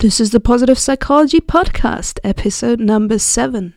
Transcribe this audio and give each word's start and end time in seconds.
This 0.00 0.20
is 0.20 0.30
the 0.30 0.38
Positive 0.38 0.78
Psychology 0.78 1.40
Podcast, 1.40 2.20
episode 2.22 2.78
number 2.78 3.18
seven. 3.18 3.74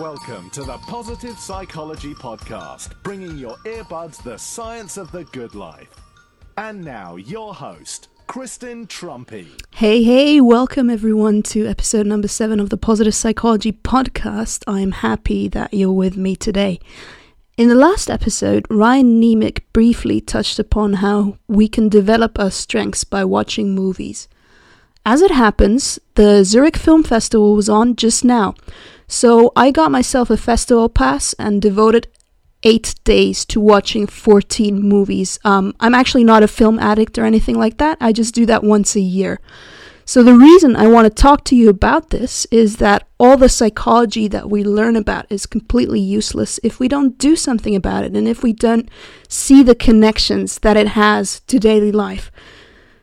Welcome 0.00 0.50
to 0.50 0.64
the 0.64 0.78
Positive 0.88 1.38
Psychology 1.38 2.12
Podcast, 2.12 3.00
bringing 3.04 3.38
your 3.38 3.54
earbuds 3.58 4.20
the 4.20 4.36
science 4.36 4.96
of 4.96 5.12
the 5.12 5.22
good 5.26 5.54
life. 5.54 5.94
And 6.56 6.84
now, 6.84 7.14
your 7.14 7.54
host, 7.54 8.08
Kristen 8.28 8.86
Truempy. 8.86 9.48
Hey, 9.74 10.02
hey, 10.02 10.38
welcome 10.38 10.90
everyone 10.90 11.42
to 11.44 11.66
episode 11.66 12.06
number 12.06 12.28
seven 12.28 12.60
of 12.60 12.68
the 12.68 12.76
Positive 12.76 13.14
Psychology 13.14 13.72
Podcast. 13.72 14.62
I'm 14.66 14.92
happy 14.92 15.48
that 15.48 15.72
you're 15.72 15.90
with 15.90 16.18
me 16.18 16.36
today. 16.36 16.78
In 17.56 17.68
the 17.68 17.74
last 17.74 18.10
episode, 18.10 18.66
Ryan 18.68 19.18
Niemiec 19.18 19.60
briefly 19.72 20.20
touched 20.20 20.58
upon 20.58 20.92
how 21.04 21.38
we 21.48 21.68
can 21.68 21.88
develop 21.88 22.38
our 22.38 22.50
strengths 22.50 23.02
by 23.02 23.24
watching 23.24 23.74
movies. 23.74 24.28
As 25.06 25.22
it 25.22 25.30
happens, 25.30 25.98
the 26.14 26.44
Zurich 26.44 26.76
Film 26.76 27.02
Festival 27.04 27.54
was 27.54 27.70
on 27.70 27.96
just 27.96 28.26
now, 28.26 28.54
so 29.06 29.52
I 29.56 29.70
got 29.70 29.90
myself 29.90 30.28
a 30.28 30.36
festival 30.36 30.90
pass 30.90 31.32
and 31.38 31.62
devoted 31.62 32.08
eight 32.62 32.94
days 33.04 33.44
to 33.46 33.60
watching 33.60 34.06
14 34.06 34.80
movies. 34.80 35.38
Um, 35.44 35.74
I'm 35.80 35.94
actually 35.94 36.24
not 36.24 36.42
a 36.42 36.48
film 36.48 36.78
addict 36.78 37.18
or 37.18 37.24
anything 37.24 37.58
like 37.58 37.78
that. 37.78 37.98
I 38.00 38.12
just 38.12 38.34
do 38.34 38.46
that 38.46 38.64
once 38.64 38.96
a 38.96 39.00
year. 39.00 39.40
So, 40.08 40.22
the 40.22 40.32
reason 40.32 40.74
I 40.74 40.86
want 40.86 41.04
to 41.04 41.22
talk 41.22 41.44
to 41.44 41.54
you 41.54 41.68
about 41.68 42.08
this 42.08 42.46
is 42.46 42.78
that 42.78 43.06
all 43.20 43.36
the 43.36 43.50
psychology 43.50 44.26
that 44.28 44.48
we 44.48 44.64
learn 44.64 44.96
about 44.96 45.26
is 45.28 45.44
completely 45.44 46.00
useless 46.00 46.58
if 46.62 46.80
we 46.80 46.88
don't 46.88 47.18
do 47.18 47.36
something 47.36 47.76
about 47.76 48.04
it 48.04 48.16
and 48.16 48.26
if 48.26 48.42
we 48.42 48.54
don't 48.54 48.88
see 49.28 49.62
the 49.62 49.74
connections 49.74 50.60
that 50.60 50.78
it 50.78 50.88
has 50.88 51.40
to 51.40 51.58
daily 51.58 51.92
life. 51.92 52.32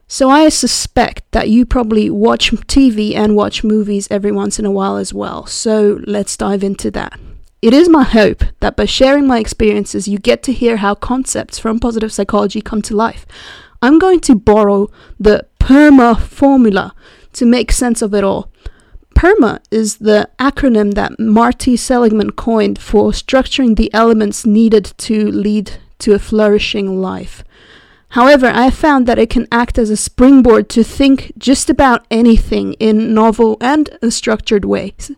So, 0.07 0.31
I 0.31 0.49
suspect 0.49 1.31
that 1.31 1.47
you 1.47 1.63
probably 1.63 2.09
watch 2.09 2.49
TV 2.51 3.13
and 3.13 3.35
watch 3.35 3.63
movies 3.63 4.07
every 4.09 4.31
once 4.31 4.57
in 4.57 4.65
a 4.65 4.71
while 4.71 4.97
as 4.97 5.13
well. 5.13 5.45
So, 5.45 6.01
let's 6.07 6.35
dive 6.35 6.63
into 6.63 6.89
that. 6.89 7.19
It 7.65 7.73
is 7.73 7.89
my 7.89 8.03
hope 8.03 8.43
that 8.59 8.75
by 8.75 8.85
sharing 8.85 9.25
my 9.25 9.39
experiences, 9.39 10.07
you 10.07 10.19
get 10.19 10.43
to 10.43 10.53
hear 10.53 10.77
how 10.77 10.93
concepts 10.93 11.57
from 11.57 11.79
positive 11.79 12.13
psychology 12.13 12.61
come 12.61 12.83
to 12.83 12.95
life. 12.95 13.25
I'm 13.81 13.97
going 13.97 14.19
to 14.19 14.35
borrow 14.35 14.91
the 15.19 15.47
PERMA 15.59 16.21
formula 16.21 16.93
to 17.33 17.43
make 17.43 17.71
sense 17.71 18.03
of 18.03 18.13
it 18.13 18.23
all. 18.23 18.51
PERMA 19.15 19.61
is 19.71 19.97
the 19.97 20.29
acronym 20.37 20.93
that 20.93 21.19
Marty 21.19 21.75
Seligman 21.75 22.33
coined 22.33 22.77
for 22.77 23.09
structuring 23.09 23.77
the 23.77 23.91
elements 23.95 24.45
needed 24.45 24.93
to 24.99 25.31
lead 25.31 25.79
to 25.97 26.13
a 26.13 26.19
flourishing 26.19 27.01
life. 27.01 27.43
However, 28.09 28.45
I 28.45 28.65
have 28.65 28.75
found 28.75 29.07
that 29.07 29.17
it 29.17 29.31
can 29.31 29.47
act 29.51 29.79
as 29.79 29.89
a 29.89 29.97
springboard 29.97 30.69
to 30.69 30.83
think 30.83 31.31
just 31.39 31.71
about 31.71 32.05
anything 32.11 32.73
in 32.73 33.15
novel 33.15 33.57
and 33.59 33.89
structured 34.09 34.65
ways. 34.65 35.09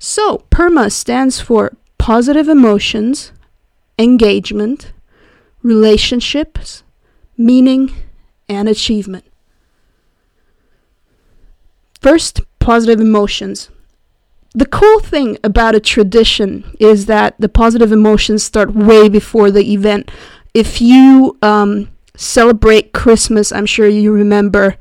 So, 0.00 0.44
PERMA 0.50 0.92
stands 0.92 1.40
for 1.40 1.72
positive 2.08 2.48
emotions, 2.48 3.32
engagement, 3.98 4.94
relationships, 5.62 6.82
meaning, 7.36 7.94
and 8.48 8.66
achievement. 8.66 9.26
First, 12.00 12.40
positive 12.60 12.98
emotions. 12.98 13.68
The 14.54 14.64
cool 14.64 15.00
thing 15.00 15.36
about 15.44 15.74
a 15.74 15.80
tradition 15.80 16.74
is 16.80 17.04
that 17.04 17.34
the 17.38 17.50
positive 17.50 17.92
emotions 17.92 18.42
start 18.42 18.74
way 18.74 19.10
before 19.10 19.50
the 19.50 19.70
event. 19.70 20.10
If 20.54 20.80
you 20.80 21.36
um, 21.42 21.90
celebrate 22.16 22.94
Christmas, 22.94 23.52
I'm 23.52 23.66
sure 23.66 23.86
you 23.86 24.12
remember 24.12 24.78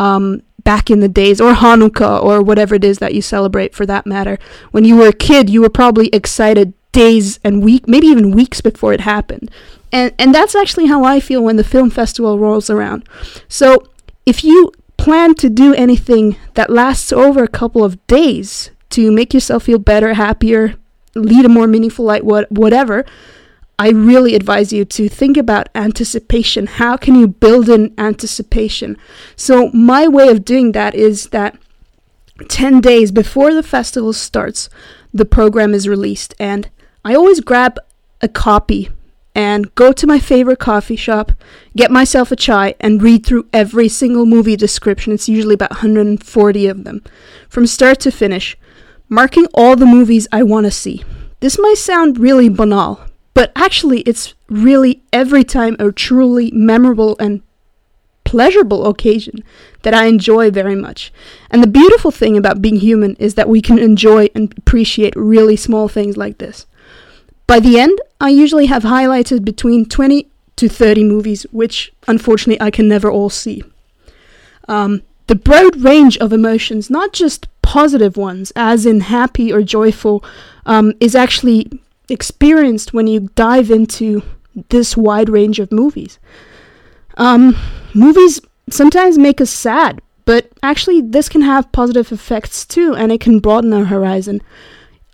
um, 0.00 0.42
back 0.64 0.90
in 0.90 1.00
the 1.00 1.08
days, 1.08 1.40
or 1.40 1.52
Hanukkah, 1.52 2.22
or 2.22 2.42
whatever 2.42 2.74
it 2.74 2.84
is 2.84 2.98
that 2.98 3.14
you 3.14 3.22
celebrate 3.22 3.74
for 3.74 3.86
that 3.86 4.06
matter. 4.06 4.38
When 4.70 4.84
you 4.84 4.96
were 4.96 5.08
a 5.08 5.12
kid, 5.12 5.48
you 5.50 5.60
were 5.62 5.70
probably 5.70 6.08
excited 6.08 6.72
days 6.92 7.38
and 7.44 7.62
week, 7.62 7.86
maybe 7.86 8.06
even 8.06 8.30
weeks 8.30 8.60
before 8.60 8.92
it 8.92 9.00
happened. 9.00 9.50
And 9.92 10.12
and 10.18 10.34
that's 10.34 10.54
actually 10.54 10.86
how 10.86 11.04
I 11.04 11.20
feel 11.20 11.42
when 11.44 11.56
the 11.56 11.64
film 11.64 11.90
festival 11.90 12.38
rolls 12.38 12.70
around. 12.70 13.08
So 13.48 13.84
if 14.26 14.42
you 14.42 14.72
plan 14.96 15.34
to 15.34 15.50
do 15.50 15.74
anything 15.74 16.36
that 16.54 16.70
lasts 16.70 17.12
over 17.12 17.42
a 17.42 17.48
couple 17.48 17.84
of 17.84 18.04
days 18.06 18.70
to 18.90 19.12
make 19.12 19.34
yourself 19.34 19.64
feel 19.64 19.78
better, 19.78 20.14
happier, 20.14 20.76
lead 21.14 21.44
a 21.44 21.48
more 21.48 21.66
meaningful 21.66 22.04
life, 22.04 22.22
what 22.22 22.50
whatever, 22.50 23.04
I 23.78 23.90
really 23.90 24.34
advise 24.34 24.72
you 24.72 24.84
to 24.84 25.08
think 25.08 25.36
about 25.36 25.68
anticipation. 25.74 26.66
How 26.66 26.96
can 26.96 27.14
you 27.16 27.26
build 27.26 27.68
in 27.68 27.92
anticipation? 27.98 28.96
So, 29.34 29.70
my 29.72 30.06
way 30.06 30.28
of 30.28 30.44
doing 30.44 30.72
that 30.72 30.94
is 30.94 31.28
that 31.30 31.58
10 32.48 32.80
days 32.80 33.10
before 33.10 33.52
the 33.52 33.62
festival 33.62 34.12
starts, 34.12 34.68
the 35.12 35.24
program 35.24 35.74
is 35.74 35.88
released, 35.88 36.34
and 36.38 36.68
I 37.04 37.14
always 37.14 37.40
grab 37.40 37.78
a 38.20 38.28
copy 38.28 38.90
and 39.34 39.74
go 39.74 39.92
to 39.92 40.06
my 40.06 40.20
favorite 40.20 40.60
coffee 40.60 40.96
shop, 40.96 41.32
get 41.76 41.90
myself 41.90 42.30
a 42.30 42.36
chai, 42.36 42.74
and 42.78 43.02
read 43.02 43.26
through 43.26 43.48
every 43.52 43.88
single 43.88 44.26
movie 44.26 44.56
description. 44.56 45.12
It's 45.12 45.28
usually 45.28 45.54
about 45.54 45.70
140 45.70 46.66
of 46.68 46.84
them, 46.84 47.02
from 47.48 47.66
start 47.66 47.98
to 48.00 48.12
finish, 48.12 48.56
marking 49.08 49.46
all 49.52 49.74
the 49.74 49.86
movies 49.86 50.28
I 50.30 50.44
want 50.44 50.66
to 50.66 50.70
see. 50.70 51.04
This 51.40 51.58
might 51.58 51.78
sound 51.78 52.18
really 52.18 52.48
banal, 52.48 53.00
but 53.34 53.52
actually, 53.56 54.00
it's 54.00 54.34
really 54.48 55.02
every 55.12 55.44
time 55.44 55.76
a 55.78 55.90
truly 55.90 56.50
memorable 56.52 57.16
and 57.18 57.42
pleasurable 58.24 58.86
occasion 58.86 59.44
that 59.82 59.92
I 59.92 60.06
enjoy 60.06 60.50
very 60.50 60.74
much. 60.74 61.12
And 61.50 61.62
the 61.62 61.68
beautiful 61.68 62.10
thing 62.10 62.36
about 62.36 62.62
being 62.62 62.76
human 62.76 63.16
is 63.16 63.34
that 63.34 63.48
we 63.48 63.60
can 63.60 63.78
enjoy 63.78 64.28
and 64.34 64.56
appreciate 64.56 65.14
really 65.16 65.56
small 65.56 65.88
things 65.88 66.16
like 66.16 66.38
this. 66.38 66.66
By 67.46 67.60
the 67.60 67.78
end, 67.78 68.00
I 68.20 68.30
usually 68.30 68.66
have 68.66 68.84
highlighted 68.84 69.44
between 69.44 69.84
20 69.84 70.28
to 70.56 70.68
30 70.68 71.04
movies, 71.04 71.44
which 71.50 71.92
unfortunately 72.08 72.64
I 72.64 72.70
can 72.70 72.88
never 72.88 73.10
all 73.10 73.30
see. 73.30 73.62
Um, 74.68 75.02
the 75.26 75.34
broad 75.34 75.76
range 75.82 76.16
of 76.18 76.32
emotions, 76.32 76.88
not 76.88 77.12
just 77.12 77.48
positive 77.62 78.16
ones, 78.16 78.52
as 78.56 78.86
in 78.86 79.00
happy 79.00 79.52
or 79.52 79.62
joyful, 79.62 80.24
um, 80.66 80.94
is 81.00 81.14
actually 81.14 81.70
experienced 82.08 82.92
when 82.92 83.06
you 83.06 83.28
dive 83.34 83.70
into 83.70 84.22
this 84.68 84.96
wide 84.96 85.28
range 85.28 85.58
of 85.58 85.72
movies. 85.72 86.18
Um, 87.16 87.56
movies 87.94 88.40
sometimes 88.70 89.18
make 89.18 89.40
us 89.40 89.50
sad, 89.50 90.00
but 90.24 90.50
actually, 90.62 91.00
this 91.02 91.28
can 91.28 91.42
have 91.42 91.72
positive 91.72 92.10
effects 92.12 92.64
too, 92.64 92.94
and 92.94 93.12
it 93.12 93.20
can 93.20 93.38
broaden 93.40 93.72
our 93.72 93.84
horizon. 93.84 94.40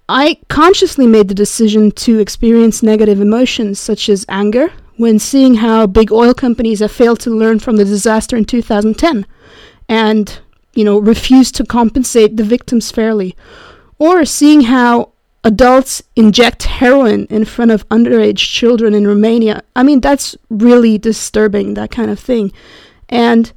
I 0.08 0.38
consciously 0.48 1.06
made 1.06 1.28
the 1.28 1.34
decision 1.34 1.92
to 1.92 2.18
experience 2.18 2.82
negative 2.82 3.20
emotions 3.20 3.78
such 3.78 4.08
as 4.08 4.26
anger 4.28 4.72
when 4.96 5.18
seeing 5.18 5.54
how 5.54 5.86
big 5.86 6.12
oil 6.12 6.34
companies 6.34 6.80
have 6.80 6.92
failed 6.92 7.20
to 7.20 7.30
learn 7.30 7.58
from 7.58 7.76
the 7.76 7.84
disaster 7.84 8.36
in 8.36 8.44
2010 8.44 9.26
and, 9.88 10.40
you 10.74 10.84
know, 10.84 10.98
refused 10.98 11.54
to 11.56 11.64
compensate 11.64 12.36
the 12.36 12.44
victims 12.44 12.90
fairly, 12.90 13.36
or 13.98 14.24
seeing 14.24 14.62
how 14.62 15.12
adults 15.44 16.02
inject 16.16 16.64
heroin 16.64 17.26
in 17.26 17.44
front 17.44 17.70
of 17.70 17.88
underage 17.88 18.38
children 18.38 18.94
in 18.94 19.06
Romania. 19.06 19.62
I 19.74 19.82
mean, 19.82 20.00
that's 20.00 20.36
really 20.50 20.98
disturbing, 20.98 21.74
that 21.74 21.90
kind 21.90 22.10
of 22.10 22.18
thing. 22.18 22.52
And 23.08 23.52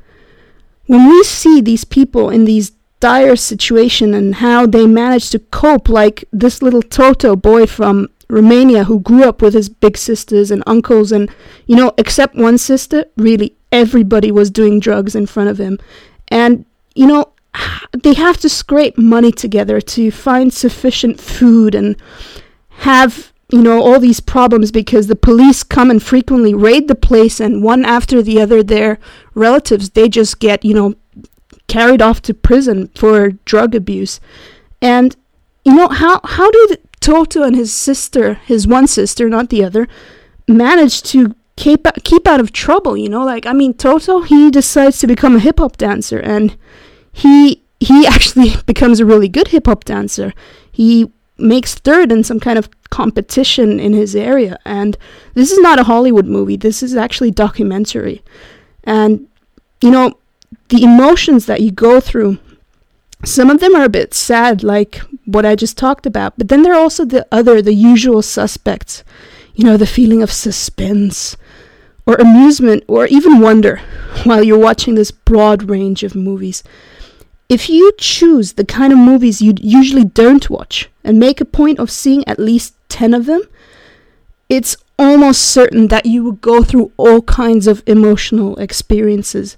when 0.88 1.10
we 1.10 1.24
see 1.24 1.62
these 1.62 1.84
people 1.84 2.30
in 2.30 2.46
these 2.46 2.72
dire 3.00 3.36
situation 3.36 4.14
and 4.14 4.36
how 4.36 4.66
they 4.66 4.88
manage 4.88 5.30
to 5.30 5.40
cope 5.40 5.90
like 5.90 6.24
this 6.32 6.62
little 6.62 6.82
Toto 6.82 7.36
boy 7.36 7.66
from 7.66 8.08
Romania 8.30 8.86
who 8.86 9.02
grew 9.02 9.24
up 9.26 9.42
with 9.42 9.54
his 9.54 9.68
big 9.68 9.98
sisters 9.98 10.52
and 10.52 10.64
uncles 10.66 11.12
and 11.12 11.30
you 11.68 11.76
know 11.76 11.92
except 11.98 12.36
one 12.36 12.58
sister 12.58 13.04
really 13.18 13.58
everybody 13.74 14.32
was 14.32 14.50
doing 14.50 14.80
drugs 14.80 15.16
in 15.16 15.26
front 15.26 15.50
of 15.50 15.58
him 15.58 15.78
and 16.30 16.66
you 16.96 17.06
know 17.06 17.33
they 18.04 18.14
have 18.14 18.38
to 18.38 18.50
scrape 18.50 18.98
money 18.98 19.32
together 19.32 19.80
to 19.80 20.12
find 20.12 20.54
sufficient 20.54 21.20
food 21.20 21.76
and 21.76 21.96
have 22.70 23.32
you 23.50 23.62
know 23.62 23.82
all 23.82 24.00
these 24.00 24.20
problems 24.20 24.72
because 24.72 25.08
the 25.08 25.16
police 25.16 25.64
come 25.64 25.92
and 25.92 26.02
frequently 26.02 26.54
raid 26.54 26.88
the 26.88 26.96
place 26.96 27.40
and 27.40 27.64
one 27.64 27.86
after 27.86 28.22
the 28.22 28.42
other 28.42 28.64
their 28.64 28.98
relatives 29.36 29.92
they 29.92 30.10
just 30.10 30.40
get 30.40 30.66
you 30.66 30.74
know 30.74 30.96
carried 31.68 32.02
off 32.02 32.22
to 32.22 32.34
prison 32.34 32.90
for 32.96 33.32
drug 33.46 33.76
abuse. 33.76 34.20
And 34.82 35.16
you 35.66 35.74
know 35.74 35.88
how 35.88 36.20
how 36.24 36.52
do 36.52 36.76
Toto 37.00 37.44
and 37.44 37.56
his 37.56 37.74
sister 37.74 38.36
his 38.46 38.68
one 38.68 38.88
sister 38.88 39.30
not 39.30 39.50
the 39.50 39.64
other 39.64 39.88
manage 40.48 41.02
to 41.04 41.36
keep 41.56 41.88
keep 42.04 42.28
out 42.28 42.40
of 42.40 42.52
trouble 42.52 42.98
you 42.98 43.10
know? 43.10 43.26
Like 43.26 43.46
I 43.46 43.54
mean 43.54 43.74
Toto 43.74 44.22
he 44.22 44.52
decides 44.52 45.00
to 45.00 45.08
become 45.08 45.36
a 45.36 45.40
hip 45.40 45.60
hop 45.60 45.78
dancer 45.78 46.20
and 46.20 46.58
he 47.14 47.64
he 47.80 48.06
actually 48.16 48.56
becomes 48.66 49.00
a 49.00 49.06
really 49.06 49.30
good 49.30 49.50
hip 49.50 49.68
hop 49.68 49.86
dancer. 49.86 50.34
He 50.72 51.12
makes 51.38 51.76
third 51.76 52.12
in 52.12 52.24
some 52.24 52.40
kind 52.40 52.60
of 52.60 52.70
competition 52.90 53.80
in 53.80 53.94
his 53.94 54.16
area. 54.16 54.58
And 54.66 54.98
this 55.34 55.52
is 55.52 55.60
not 55.60 55.80
a 55.80 55.84
Hollywood 55.84 56.26
movie. 56.26 56.58
This 56.58 56.84
is 56.84 56.96
actually 56.96 57.32
documentary. 57.32 58.22
And 58.84 59.28
you 59.82 59.92
know, 59.92 60.18
the 60.70 60.84
emotions 60.84 61.46
that 61.46 61.62
you 61.62 61.72
go 61.72 62.00
through 62.00 62.40
some 63.26 63.50
of 63.50 63.60
them 63.60 63.76
are 63.76 63.86
a 63.86 63.90
bit 63.90 64.14
sad 64.14 64.64
like 64.64 65.02
what 65.26 65.46
I 65.46 65.56
just 65.56 65.78
talked 65.78 66.06
about, 66.06 66.38
but 66.38 66.50
then 66.50 66.64
there 66.64 66.74
are 66.74 66.80
also 66.80 67.06
the 67.06 67.26
other 67.32 67.62
the 67.62 67.74
usual 67.74 68.22
suspects. 68.22 69.04
You 69.56 69.64
know, 69.64 69.78
the 69.78 69.88
feeling 69.88 70.22
of 70.24 70.32
suspense 70.32 71.38
or 72.06 72.16
amusement 72.16 72.84
or 72.88 73.06
even 73.08 73.40
wonder 73.40 73.78
while 74.24 74.44
you're 74.44 74.58
watching 74.58 74.96
this 74.96 75.12
broad 75.12 75.70
range 75.70 76.04
of 76.04 76.16
movies. 76.16 76.64
If 77.54 77.70
you 77.70 77.92
choose 78.00 78.54
the 78.54 78.66
kind 78.66 78.92
of 78.92 78.98
movies 78.98 79.40
you 79.40 79.54
usually 79.62 80.06
don't 80.06 80.50
watch 80.50 80.90
and 81.04 81.20
make 81.20 81.40
a 81.40 81.46
point 81.46 81.78
of 81.78 81.92
seeing 81.92 82.28
at 82.28 82.40
least 82.40 82.74
10 82.90 83.14
of 83.14 83.28
them, 83.28 83.44
it's 84.50 84.76
almost 84.98 85.44
certain 85.44 85.88
that 85.90 86.08
you 86.08 86.24
will 86.24 86.32
go 86.32 86.64
through 86.64 86.92
all 86.98 87.22
kinds 87.22 87.68
of 87.68 87.84
emotional 87.86 88.58
experiences. 88.58 89.56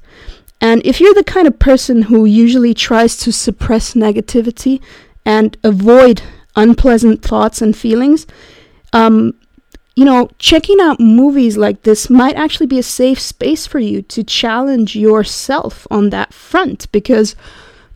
And 0.59 0.85
if 0.85 0.99
you're 0.99 1.13
the 1.13 1.23
kind 1.23 1.47
of 1.47 1.57
person 1.57 2.01
who 2.01 2.25
usually 2.25 2.73
tries 2.73 3.15
to 3.19 3.31
suppress 3.31 3.93
negativity 3.93 4.81
and 5.23 5.55
avoid 5.63 6.21
unpleasant 6.53 7.21
thoughts 7.21 7.61
and 7.61 7.77
feelings, 7.77 8.27
um, 8.91 9.35
you 9.95 10.03
know, 10.03 10.29
checking 10.37 10.81
out 10.81 10.99
movies 10.99 11.55
like 11.55 11.83
this 11.83 12.09
might 12.09 12.35
actually 12.35 12.67
be 12.67 12.79
a 12.79 12.83
safe 12.83 13.21
space 13.21 13.65
for 13.65 13.79
you 13.79 14.01
to 14.01 14.21
challenge 14.21 14.97
yourself 14.97 15.87
on 15.89 16.09
that 16.09 16.33
front 16.33 16.91
because 16.91 17.37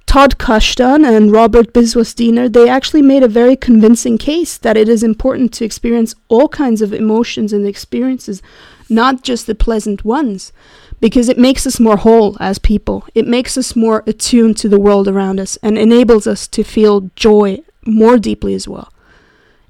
Todd 0.09 0.39
Kashdan 0.39 1.05
and 1.05 1.31
Robert 1.31 1.71
Biswas-Diener, 1.71 2.49
they 2.49 2.67
actually 2.67 3.03
made 3.03 3.21
a 3.21 3.27
very 3.27 3.55
convincing 3.55 4.17
case 4.17 4.57
that 4.57 4.75
it 4.75 4.89
is 4.89 5.03
important 5.03 5.53
to 5.53 5.63
experience 5.63 6.15
all 6.29 6.47
kinds 6.49 6.81
of 6.81 6.91
emotions 6.91 7.53
and 7.53 7.67
experiences, 7.67 8.41
not 8.89 9.21
just 9.21 9.45
the 9.45 9.53
pleasant 9.53 10.03
ones, 10.03 10.51
because 10.99 11.29
it 11.29 11.37
makes 11.37 11.67
us 11.67 11.79
more 11.79 11.97
whole 11.97 12.35
as 12.39 12.57
people. 12.57 13.05
It 13.13 13.27
makes 13.27 13.55
us 13.55 13.75
more 13.75 14.03
attuned 14.07 14.57
to 14.57 14.67
the 14.67 14.79
world 14.79 15.07
around 15.07 15.39
us 15.39 15.57
and 15.57 15.77
enables 15.77 16.25
us 16.25 16.47
to 16.47 16.63
feel 16.63 17.11
joy 17.15 17.59
more 17.85 18.17
deeply 18.17 18.55
as 18.55 18.67
well. 18.67 18.91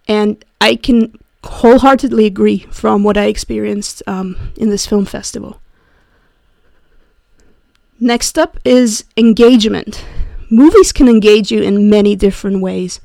And 0.07 0.45
I 0.61 0.77
can 0.77 1.19
wholeheartedly 1.43 2.25
agree 2.25 2.59
from 2.71 3.03
what 3.03 3.17
I 3.17 3.25
experienced 3.25 4.01
um, 4.07 4.53
in 4.55 4.69
this 4.69 4.85
film 4.85 5.03
festival. 5.03 5.59
Next 7.99 8.39
up 8.39 8.57
is 8.63 9.03
engagement. 9.17 10.05
Movies 10.49 10.91
can 10.91 11.07
engage 11.07 11.51
you 11.51 11.61
in 11.61 11.89
many 11.89 12.15
different 12.15 12.61
ways. 12.61 12.99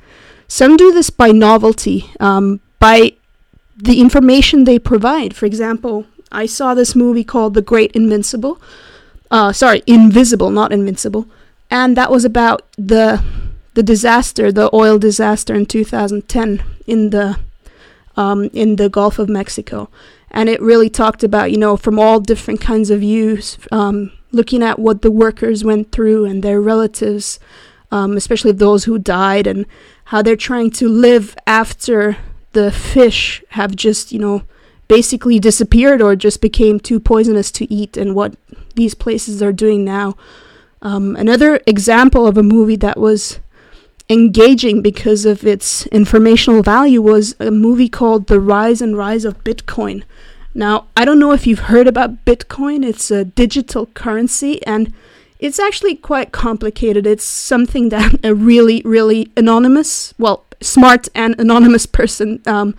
Some 0.49 0.77
do 0.77 0.93
this 0.93 1.11
by 1.11 1.33
novelty, 1.33 2.11
um, 2.21 2.61
by 2.79 3.15
the 3.77 4.01
information 4.01 4.65
they 4.65 4.79
provide. 4.79 5.35
For 5.35 5.47
example, 5.47 6.07
I 6.31 6.47
saw 6.47 6.75
this 6.75 6.95
movie 6.95 7.25
called 7.25 7.55
The 7.55 7.63
Great 7.63 7.93
Invincible. 7.93 8.61
Uh, 9.31 9.53
sorry, 9.53 9.83
Invisible, 9.87 10.51
not 10.51 10.73
Invincible. 10.73 11.27
And 11.71 11.97
that 11.97 12.11
was 12.11 12.25
about 12.25 12.63
the 12.77 13.23
the 13.75 13.83
disaster, 13.83 14.53
the 14.53 14.71
oil 14.73 14.99
disaster 14.99 15.53
in 15.53 15.67
2010 15.67 16.63
in 16.87 17.11
the 17.11 17.39
um, 18.17 18.45
in 18.53 18.77
the 18.77 18.89
Gulf 18.89 19.19
of 19.19 19.29
Mexico. 19.29 19.91
And 20.31 20.49
it 20.49 20.61
really 20.61 20.91
talked 20.91 21.23
about, 21.23 21.51
you 21.51 21.59
know, 21.59 21.77
from 21.77 21.99
all 21.99 22.21
different 22.21 22.61
kinds 22.61 22.91
of 22.91 23.01
views, 23.01 23.59
um, 23.71 24.13
looking 24.35 24.63
at 24.63 24.79
what 24.79 25.03
the 25.03 25.11
workers 25.11 25.65
went 25.65 25.93
through 25.93 26.25
and 26.25 26.43
their 26.43 26.61
relatives, 26.61 27.39
um, 27.91 28.17
especially 28.17 28.53
those 28.53 28.85
who 28.85 28.99
died, 28.99 29.47
and 29.47 29.67
how 30.07 30.23
they're 30.23 30.37
trying 30.37 30.71
to 30.73 30.89
live 30.89 31.37
after 31.47 32.17
the 32.53 32.71
fish 32.71 33.43
have 33.51 33.75
just, 33.75 34.13
you 34.13 34.19
know, 34.19 34.43
basically 34.89 35.39
disappeared 35.39 36.03
or 36.03 36.15
just 36.15 36.41
became 36.41 36.79
too 36.79 37.01
poisonous 37.01 37.51
to 37.53 37.73
eat, 37.73 37.97
and 37.97 38.15
what 38.15 38.37
these 38.75 38.95
places 38.95 39.43
are 39.43 39.53
doing 39.53 39.85
now. 39.85 40.17
Um, 40.83 41.17
another 41.17 41.61
example 41.67 42.27
of 42.27 42.37
a 42.37 42.43
movie 42.43 42.77
that 42.77 42.99
was 42.99 43.41
engaging 44.11 44.83
because 44.83 45.25
of 45.25 45.47
its 45.47 45.87
informational 45.87 46.63
value 46.63 47.01
was 47.01 47.35
a 47.41 47.51
movie 47.51 47.89
called 47.89 48.27
The 48.27 48.39
Rise 48.39 48.83
and 48.83 48.97
Rise 48.97 49.25
of 49.25 49.43
Bitcoin. 49.45 50.03
Now, 50.55 50.87
I 50.97 51.05
don't 51.05 51.19
know 51.19 51.33
if 51.33 51.47
you've 51.47 51.71
heard 51.71 51.89
about 51.89 52.25
Bitcoin, 52.25 52.85
it's 52.85 53.11
a 53.11 53.25
digital 53.25 53.87
currency 53.87 54.65
and 54.67 54.93
it's 55.41 55.59
actually 55.59 55.97
quite 55.97 56.33
complicated. 56.33 57.07
It's 57.07 57.25
something 57.25 57.89
that 57.89 58.21
a 58.25 58.35
really, 58.35 58.81
really 58.85 59.31
anonymous, 59.37 60.15
well, 60.19 60.45
smart 60.61 61.09
and 61.15 61.39
anonymous 61.39 61.87
person 61.87 62.41
um, 62.47 62.75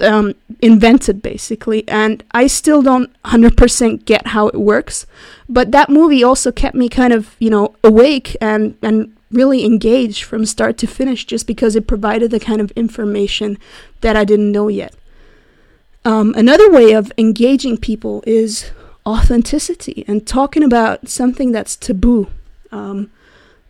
um, 0.00 0.34
invented, 0.60 1.22
basically. 1.22 1.88
And 1.88 2.22
I 2.32 2.48
still 2.48 2.82
don't 2.82 3.10
100% 3.22 4.04
get 4.04 4.28
how 4.28 4.48
it 4.48 4.60
works. 4.60 5.06
But 5.48 5.70
that 5.70 5.88
movie 5.88 6.24
also 6.24 6.50
kept 6.50 6.74
me 6.74 6.88
kind 6.88 7.12
of, 7.12 7.36
you 7.38 7.48
know, 7.48 7.76
awake 7.84 8.36
and, 8.40 8.76
and 8.82 9.16
really 9.30 9.64
engaged 9.64 10.24
from 10.24 10.44
start 10.44 10.76
to 10.78 10.86
finish 10.86 11.24
just 11.24 11.46
because 11.46 11.74
it 11.76 11.86
provided 11.86 12.30
the 12.30 12.40
kind 12.40 12.60
of 12.60 12.70
information 12.72 13.56
that 14.02 14.16
I 14.16 14.24
didn't 14.24 14.52
know 14.52 14.68
yet. 14.68 14.94
Um, 16.04 16.34
another 16.36 16.70
way 16.70 16.92
of 16.92 17.12
engaging 17.16 17.76
people 17.76 18.24
is 18.26 18.70
authenticity 19.06 20.04
and 20.08 20.26
talking 20.26 20.62
about 20.62 21.08
something 21.08 21.52
that's 21.52 21.76
taboo. 21.76 22.28
Um, 22.70 23.10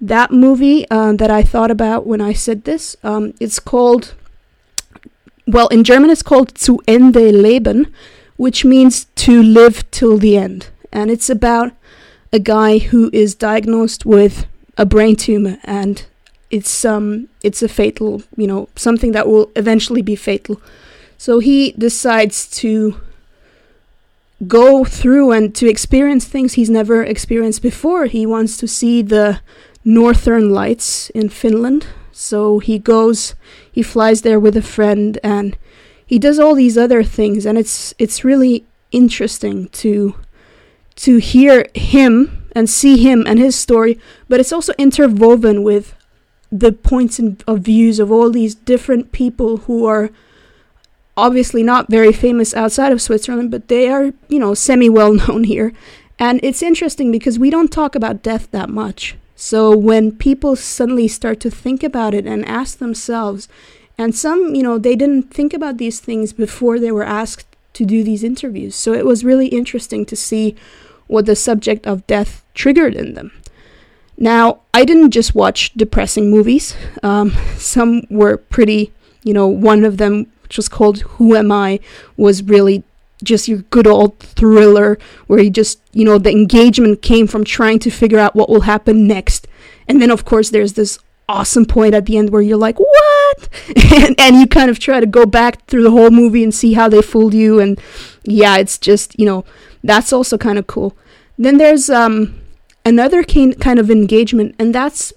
that 0.01 0.31
movie 0.31 0.89
uh, 0.91 1.13
that 1.13 1.31
I 1.31 1.43
thought 1.43 1.71
about 1.71 2.07
when 2.07 2.21
I 2.21 2.33
said 2.33 2.65
this, 2.65 2.97
um, 3.03 3.35
it's 3.39 3.59
called, 3.59 4.15
well, 5.47 5.69
in 5.69 5.85
German 5.85 6.11
it's 6.11 6.23
called 6.23 6.59
Zu 6.59 6.81
Ende 6.89 7.33
Leben, 7.33 7.93
which 8.37 8.65
means 8.65 9.05
to 9.17 9.43
live 9.43 9.89
till 9.91 10.19
the 10.19 10.37
end. 10.37 10.71
And 10.93 11.11
it's 11.11 11.31
about 11.31 11.73
a 12.33 12.39
guy 12.39 12.79
who 12.79 13.11
is 13.13 13.35
diagnosed 13.35 14.07
with 14.07 14.47
a 14.79 14.87
brain 14.87 15.15
tumor 15.15 15.59
and 15.65 16.07
it's 16.51 16.85
um 16.85 17.29
it's 17.43 17.63
a 17.63 17.69
fatal 17.69 18.23
you 18.37 18.47
know 18.47 18.69
something 18.75 19.13
that 19.13 19.29
will 19.29 19.51
eventually 19.55 20.03
be 20.03 20.17
fatal 20.17 20.61
so 21.23 21.39
he 21.39 21.71
decides 21.79 22.49
to 22.63 23.01
go 24.49 24.83
through 24.83 25.31
and 25.31 25.55
to 25.55 25.69
experience 25.69 26.25
things 26.25 26.55
he's 26.55 26.69
never 26.69 27.05
experienced 27.05 27.63
before. 27.63 28.07
He 28.07 28.27
wants 28.27 28.57
to 28.57 28.67
see 28.67 29.03
the 29.03 29.41
northern 29.85 30.51
lights 30.51 31.11
in 31.11 31.29
Finland. 31.29 31.87
So 32.11 32.59
he 32.59 32.77
goes 32.81 33.37
he 33.71 33.85
flies 33.85 34.23
there 34.23 34.41
with 34.41 34.57
a 34.57 34.63
friend 34.63 35.17
and 35.23 35.57
he 36.05 36.19
does 36.19 36.41
all 36.41 36.57
these 36.57 36.77
other 36.77 37.05
things. 37.05 37.47
And 37.47 37.57
it's 37.57 37.95
it's 38.01 38.25
really 38.25 38.65
interesting 38.91 39.69
to 39.69 40.17
to 41.07 41.19
hear 41.19 41.69
him 41.73 42.49
and 42.51 42.69
see 42.69 42.97
him 42.97 43.23
and 43.29 43.39
his 43.39 43.55
story, 43.55 43.97
but 44.29 44.41
it's 44.41 44.53
also 44.53 44.73
interwoven 44.77 45.63
with 45.63 45.95
the 46.51 46.73
points 46.73 47.21
of 47.47 47.61
views 47.61 48.01
of 48.01 48.11
all 48.11 48.33
these 48.33 48.57
different 48.57 49.13
people 49.13 49.59
who 49.69 49.87
are 49.87 50.11
obviously 51.17 51.63
not 51.63 51.91
very 51.91 52.13
famous 52.13 52.55
outside 52.55 52.93
of 52.93 53.03
Switzerland, 53.03 53.51
but 53.51 53.69
they 53.69 53.89
are, 53.89 54.13
you 54.29 54.39
know, 54.39 54.55
semi 54.55 54.89
well 54.89 55.13
known 55.29 55.45
here. 55.45 55.73
And 56.19 56.41
it's 56.43 56.63
interesting 56.63 57.11
because 57.11 57.39
we 57.39 57.51
don't 57.51 57.73
talk 57.73 57.95
about 57.95 58.23
death 58.23 58.51
that 58.51 58.69
much. 58.69 59.17
So 59.35 59.77
when 59.77 60.13
people 60.13 60.55
suddenly 60.55 61.09
start 61.09 61.41
to 61.41 61.51
think 61.51 61.83
about 61.83 62.15
it 62.15 62.27
and 62.27 62.47
ask 62.47 62.79
themselves, 62.79 63.49
and 63.99 64.15
some, 64.15 64.55
you 64.55 64.63
know, 64.63 64.79
they 64.79 64.95
didn't 64.95 65.35
think 65.35 65.53
about 65.53 65.79
these 65.79 66.01
things 66.01 66.33
before 66.33 66.79
they 66.79 66.93
were 66.93 67.05
asked 67.05 67.57
to 67.75 67.85
do 67.85 68.05
these 68.05 68.23
interviews. 68.23 68.75
So 68.77 68.93
it 68.93 69.05
was 69.05 69.25
really 69.25 69.49
interesting 69.49 70.05
to 70.07 70.17
see 70.17 70.55
what 71.07 71.27
the 71.27 71.37
subject 71.37 71.87
of 71.87 72.07
death 72.07 72.45
triggered 72.55 72.95
in 72.95 73.15
them. 73.15 73.33
Now, 74.17 74.61
I 74.73 74.85
didn't 74.85 75.11
just 75.11 75.35
watch 75.35 75.73
depressing 75.75 76.31
movies. 76.31 76.77
Um, 77.03 77.33
some 77.57 78.05
were 78.11 78.37
pretty, 78.37 78.93
you 79.25 79.35
know, 79.35 79.49
one 79.49 79.85
of 79.85 79.97
them, 79.97 80.32
which 80.53 80.59
was 80.59 80.69
called 80.69 81.01
Who 81.17 81.35
Am 81.35 81.51
I, 81.51 81.81
was 82.19 82.43
really 82.43 82.85
just 83.23 83.49
your 83.49 83.61
good 83.71 83.87
old 83.87 84.19
thriller 84.19 84.99
where 85.27 85.41
you 85.41 85.49
just, 85.49 85.81
you 85.95 86.05
know, 86.05 86.19
the 86.19 86.31
engagement 86.31 87.01
came 87.01 87.27
from 87.27 87.43
trying 87.43 87.79
to 87.79 87.91
figure 87.91 88.19
out 88.19 88.37
what 88.37 88.51
will 88.51 88.61
happen 88.61 89.07
next. 89.07 89.49
And 89.89 90.03
then, 90.03 90.11
of 90.11 90.27
course, 90.27 90.51
there's 90.51 90.75
this 90.75 90.99
awesome 91.27 91.65
point 91.65 91.95
at 91.95 92.05
the 92.05 92.19
end 92.19 92.29
where 92.29 92.43
you're 92.43 92.59
like, 92.59 92.79
what? 92.79 93.49
and, 93.95 94.21
and 94.21 94.37
you 94.37 94.47
kind 94.47 94.69
of 94.69 94.79
try 94.79 95.01
to 95.01 95.07
go 95.07 95.25
back 95.25 95.65
through 95.69 95.85
the 95.85 95.91
whole 95.91 96.11
movie 96.11 96.45
and 96.45 96.53
see 96.55 96.75
how 96.75 96.87
they 96.87 97.01
fooled 97.01 97.33
you. 97.33 97.59
And 97.59 97.81
yeah, 98.25 98.59
it's 98.59 98.77
just, 98.77 99.19
you 99.19 99.25
know, 99.25 99.47
that's 99.83 100.13
also 100.13 100.37
kind 100.37 100.59
of 100.59 100.67
cool. 100.67 100.95
Then 101.39 101.57
there's 101.57 101.89
um, 101.89 102.43
another 102.85 103.25
kind 103.25 103.79
of 103.79 103.91
engagement, 103.91 104.55
and 104.59 104.75
that's 104.75 105.15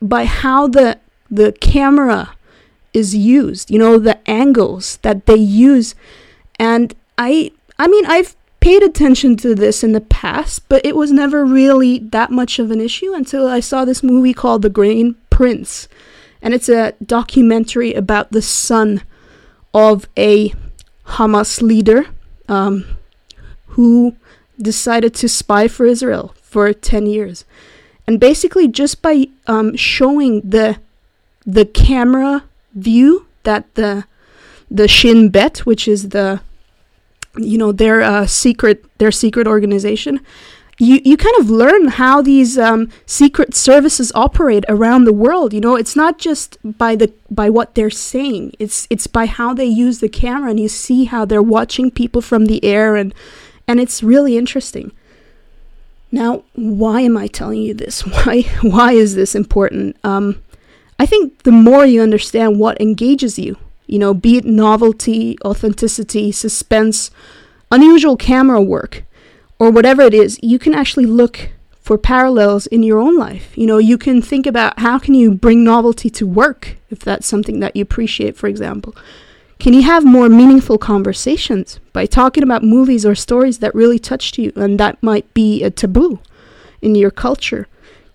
by 0.00 0.24
how 0.24 0.68
the 0.68 0.98
the 1.30 1.52
camera 1.52 2.34
is 2.94 3.14
used. 3.14 3.70
You 3.70 3.78
know, 3.78 3.98
the 3.98 4.18
angles 4.28 4.98
that 5.02 5.26
they 5.26 5.36
use, 5.36 5.94
and 6.58 6.94
I 7.18 7.52
I 7.78 7.88
mean 7.88 8.06
I've 8.06 8.34
paid 8.60 8.82
attention 8.82 9.36
to 9.36 9.54
this 9.54 9.84
in 9.84 9.92
the 9.92 10.00
past, 10.00 10.66
but 10.70 10.86
it 10.86 10.96
was 10.96 11.12
never 11.12 11.44
really 11.44 11.98
that 11.98 12.30
much 12.30 12.58
of 12.58 12.70
an 12.70 12.80
issue 12.80 13.12
until 13.12 13.46
I 13.46 13.60
saw 13.60 13.84
this 13.84 14.02
movie 14.02 14.32
called 14.32 14.62
The 14.62 14.70
Green 14.70 15.16
Prince. 15.28 15.86
and 16.40 16.54
it's 16.54 16.68
a 16.68 16.92
documentary 17.04 17.92
about 17.92 18.30
the 18.30 18.40
son 18.40 19.02
of 19.74 20.08
a 20.16 20.54
Hamas 21.06 21.60
leader 21.60 22.06
um, 22.48 22.84
who 23.68 24.16
decided 24.60 25.14
to 25.14 25.28
spy 25.28 25.68
for 25.68 25.84
Israel 25.86 26.34
for 26.40 26.72
10 26.72 27.06
years. 27.06 27.44
And 28.06 28.20
basically, 28.20 28.68
just 28.68 29.02
by 29.02 29.28
um, 29.46 29.76
showing 29.76 30.40
the 30.42 30.78
the 31.46 31.66
camera 31.66 32.44
view 32.74 33.26
that 33.44 33.74
the 33.74 34.04
the 34.70 34.88
Shin 34.88 35.28
Bet, 35.28 35.58
which 35.58 35.86
is 35.86 36.10
the 36.10 36.40
you 37.36 37.58
know 37.58 37.72
their 37.72 38.02
uh, 38.02 38.26
secret 38.26 38.84
their 38.98 39.12
secret 39.12 39.46
organization, 39.46 40.20
you 40.78 41.00
you 41.04 41.16
kind 41.16 41.36
of 41.38 41.50
learn 41.50 41.88
how 41.88 42.22
these 42.22 42.58
um, 42.58 42.88
secret 43.06 43.54
services 43.54 44.10
operate 44.14 44.64
around 44.68 45.04
the 45.04 45.12
world. 45.12 45.52
You 45.52 45.60
know, 45.60 45.76
it's 45.76 45.96
not 45.96 46.18
just 46.18 46.58
by 46.64 46.96
the 46.96 47.12
by 47.30 47.50
what 47.50 47.74
they're 47.74 47.90
saying. 47.90 48.54
It's 48.58 48.86
it's 48.90 49.06
by 49.06 49.26
how 49.26 49.54
they 49.54 49.66
use 49.66 50.00
the 50.00 50.08
camera, 50.08 50.50
and 50.50 50.60
you 50.60 50.68
see 50.68 51.04
how 51.04 51.24
they're 51.24 51.42
watching 51.42 51.90
people 51.90 52.20
from 52.20 52.46
the 52.46 52.64
air, 52.64 52.96
and 52.96 53.14
and 53.68 53.80
it's 53.80 54.02
really 54.02 54.36
interesting. 54.36 54.92
Now, 56.10 56.44
why 56.54 57.00
am 57.00 57.16
I 57.16 57.26
telling 57.26 57.60
you 57.60 57.74
this? 57.74 58.00
Why 58.06 58.42
why 58.62 58.92
is 58.92 59.14
this 59.14 59.34
important? 59.34 59.96
Um, 60.04 60.42
I 60.98 61.06
think 61.06 61.42
the 61.42 61.52
more 61.52 61.84
you 61.84 62.00
understand 62.00 62.58
what 62.58 62.80
engages 62.80 63.38
you, 63.38 63.56
you 63.86 63.98
know, 63.98 64.14
be 64.14 64.36
it 64.36 64.44
novelty, 64.44 65.36
authenticity, 65.44 66.32
suspense, 66.32 67.10
unusual 67.70 68.16
camera 68.16 68.62
work 68.62 69.04
or 69.58 69.70
whatever 69.70 70.02
it 70.02 70.14
is, 70.14 70.38
you 70.42 70.58
can 70.58 70.74
actually 70.74 71.06
look 71.06 71.50
for 71.80 71.98
parallels 71.98 72.66
in 72.68 72.82
your 72.82 72.98
own 72.98 73.18
life. 73.18 73.56
You 73.56 73.66
know, 73.66 73.78
you 73.78 73.98
can 73.98 74.22
think 74.22 74.46
about 74.46 74.78
how 74.78 74.98
can 74.98 75.14
you 75.14 75.34
bring 75.34 75.62
novelty 75.64 76.08
to 76.10 76.26
work 76.26 76.76
if 76.90 77.00
that's 77.00 77.26
something 77.26 77.60
that 77.60 77.76
you 77.76 77.82
appreciate, 77.82 78.36
for 78.36 78.46
example. 78.46 78.94
Can 79.58 79.74
you 79.74 79.82
have 79.82 80.04
more 80.04 80.28
meaningful 80.28 80.78
conversations 80.78 81.78
by 81.92 82.06
talking 82.06 82.42
about 82.42 82.62
movies 82.64 83.04
or 83.04 83.14
stories 83.14 83.58
that 83.58 83.74
really 83.74 83.98
touched 83.98 84.38
you 84.38 84.52
and 84.56 84.80
that 84.80 85.02
might 85.02 85.32
be 85.34 85.62
a 85.62 85.70
taboo 85.70 86.20
in 86.80 86.94
your 86.94 87.10
culture? 87.10 87.68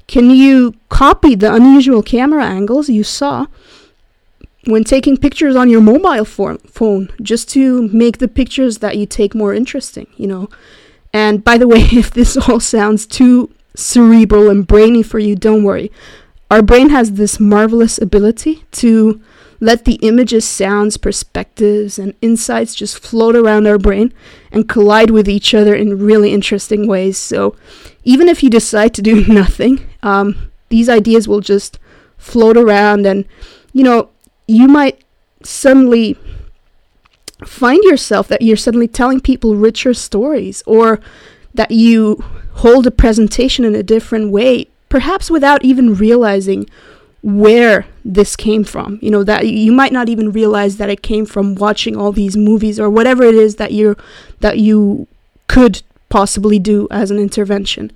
Can 0.09 0.31
you 0.31 0.73
copy 0.89 1.35
the 1.35 1.53
unusual 1.53 2.01
camera 2.01 2.43
angles 2.43 2.89
you 2.89 3.03
saw 3.03 3.45
when 4.65 4.83
taking 4.83 5.17
pictures 5.17 5.55
on 5.55 5.69
your 5.69 5.81
mobile 5.81 6.25
phone 6.25 7.11
just 7.21 7.47
to 7.49 7.87
make 7.89 8.17
the 8.17 8.27
pictures 8.27 8.79
that 8.79 8.97
you 8.97 9.05
take 9.05 9.35
more 9.35 9.53
interesting, 9.53 10.07
you 10.17 10.25
know? 10.25 10.49
And 11.13 11.43
by 11.43 11.59
the 11.59 11.67
way, 11.73 11.81
if 11.91 12.09
this 12.09 12.35
all 12.35 12.59
sounds 12.59 13.05
too 13.05 13.51
cerebral 13.75 14.49
and 14.49 14.65
brainy 14.65 15.03
for 15.03 15.19
you, 15.19 15.35
don't 15.35 15.63
worry. 15.63 15.91
Our 16.49 16.63
brain 16.63 16.89
has 16.89 17.11
this 17.11 17.39
marvelous 17.39 18.01
ability 18.01 18.63
to 18.81 19.21
let 19.59 19.85
the 19.85 19.99
images, 20.01 20.43
sounds, 20.43 20.97
perspectives, 20.97 21.99
and 21.99 22.15
insights 22.19 22.73
just 22.73 22.97
float 22.97 23.35
around 23.35 23.67
our 23.67 23.77
brain 23.77 24.11
and 24.51 24.67
collide 24.67 25.11
with 25.11 25.29
each 25.29 25.53
other 25.53 25.75
in 25.75 25.99
really 25.99 26.33
interesting 26.33 26.87
ways. 26.87 27.19
So, 27.19 27.55
even 28.03 28.27
if 28.27 28.41
you 28.41 28.49
decide 28.49 28.95
to 28.95 29.03
do 29.03 29.23
nothing, 29.27 29.85
um, 30.03 30.51
these 30.69 30.89
ideas 30.89 31.27
will 31.27 31.41
just 31.41 31.79
float 32.17 32.57
around, 32.57 33.05
and 33.05 33.25
you 33.73 33.83
know, 33.83 34.09
you 34.47 34.67
might 34.67 35.03
suddenly 35.43 36.17
find 37.45 37.83
yourself 37.83 38.27
that 38.27 38.41
you're 38.41 38.57
suddenly 38.57 38.87
telling 38.87 39.21
people 39.21 39.55
richer 39.55 39.93
stories 39.93 40.61
or 40.65 40.99
that 41.53 41.71
you 41.71 42.23
hold 42.55 42.85
a 42.85 42.91
presentation 42.91 43.63
in 43.63 43.75
a 43.75 43.83
different 43.83 44.31
way, 44.31 44.67
perhaps 44.89 45.31
without 45.31 45.63
even 45.63 45.95
realizing 45.95 46.69
where 47.21 47.85
this 48.03 48.35
came 48.35 48.63
from. 48.63 48.99
You 49.01 49.11
know, 49.11 49.23
that 49.23 49.47
you 49.47 49.71
might 49.71 49.93
not 49.93 50.09
even 50.09 50.31
realize 50.31 50.77
that 50.77 50.89
it 50.89 51.01
came 51.01 51.25
from 51.25 51.55
watching 51.55 51.95
all 51.95 52.11
these 52.11 52.35
movies 52.35 52.79
or 52.79 52.89
whatever 52.89 53.23
it 53.23 53.35
is 53.35 53.55
that 53.55 53.71
you 53.71 53.95
that 54.39 54.57
you 54.57 55.07
could 55.47 55.81
possibly 56.09 56.59
do 56.59 56.87
as 56.91 57.11
an 57.11 57.19
intervention. 57.19 57.91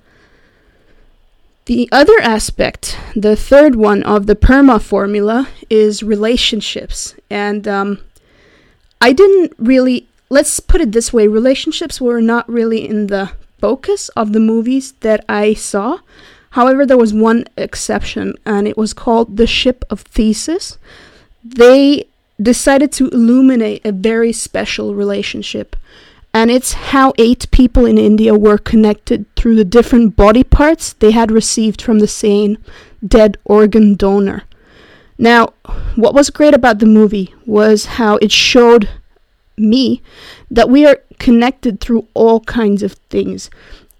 The 1.65 1.87
other 1.93 2.19
aspect, 2.19 2.97
the 3.15 3.37
third 3.37 3.75
one 3.75 4.03
of 4.03 4.25
the 4.25 4.35
PERMA 4.35 4.81
formula, 4.81 5.47
is 5.69 6.03
relationships. 6.03 7.15
And 7.29 7.67
um, 7.67 7.99
I 8.99 9.13
didn't 9.13 9.53
really, 9.57 10.07
let's 10.29 10.59
put 10.59 10.81
it 10.81 10.91
this 10.91 11.13
way 11.13 11.27
relationships 11.27 12.01
were 12.01 12.21
not 12.21 12.49
really 12.49 12.87
in 12.87 13.07
the 13.07 13.31
focus 13.59 14.09
of 14.09 14.33
the 14.33 14.41
movies 14.41 14.91
that 14.99 15.23
I 15.29 15.53
saw. 15.53 15.99
However, 16.49 16.85
there 16.85 16.97
was 16.97 17.13
one 17.13 17.45
exception, 17.57 18.35
and 18.45 18.67
it 18.67 18.77
was 18.77 18.93
called 18.93 19.37
The 19.37 19.47
Ship 19.47 19.85
of 19.89 20.01
Theseus. 20.01 20.77
They 21.43 22.07
decided 22.41 22.91
to 22.93 23.07
illuminate 23.07 23.85
a 23.85 23.93
very 23.93 24.33
special 24.33 24.95
relationship, 24.95 25.77
and 26.33 26.49
it's 26.49 26.73
how 26.73 27.13
eight 27.17 27.49
people 27.51 27.85
in 27.85 27.97
India 27.97 28.33
were 28.33 28.57
connected 28.57 29.25
through 29.35 29.55
the 29.55 29.65
different 29.65 30.15
body 30.15 30.43
parts 30.43 30.93
they 30.93 31.11
had 31.11 31.31
received 31.31 31.81
from 31.81 31.99
the 31.99 32.07
same 32.07 32.57
dead 33.05 33.37
organ 33.45 33.95
donor. 33.95 34.43
Now, 35.17 35.53
what 35.95 36.15
was 36.15 36.31
great 36.31 36.55
about 36.55 36.79
the 36.79 36.87
movie 36.87 37.33
was 37.45 37.85
how 37.85 38.17
it 38.17 38.31
showed 38.31 38.89
me 39.57 40.01
that 40.49 40.69
we 40.69 40.85
are 40.85 40.97
connected 41.19 41.79
through 41.79 42.07
all 42.15 42.39
kinds 42.41 42.81
of 42.81 42.93
things 43.09 43.51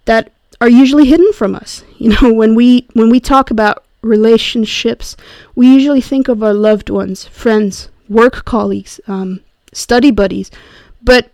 that 0.05 0.31
are 0.59 0.69
usually 0.69 1.05
hidden 1.05 1.31
from 1.33 1.55
us. 1.55 1.83
You 2.03 2.09
know, 2.09 2.33
when 2.33 2.53
we 2.53 2.85
when 2.91 3.09
we 3.09 3.21
talk 3.21 3.49
about 3.49 3.85
relationships, 4.01 5.15
we 5.55 5.67
usually 5.67 6.01
think 6.01 6.27
of 6.27 6.43
our 6.43 6.53
loved 6.53 6.89
ones, 6.89 7.23
friends, 7.23 7.87
work 8.09 8.43
colleagues, 8.43 8.99
um, 9.07 9.39
study 9.71 10.11
buddies, 10.11 10.51
but 11.01 11.31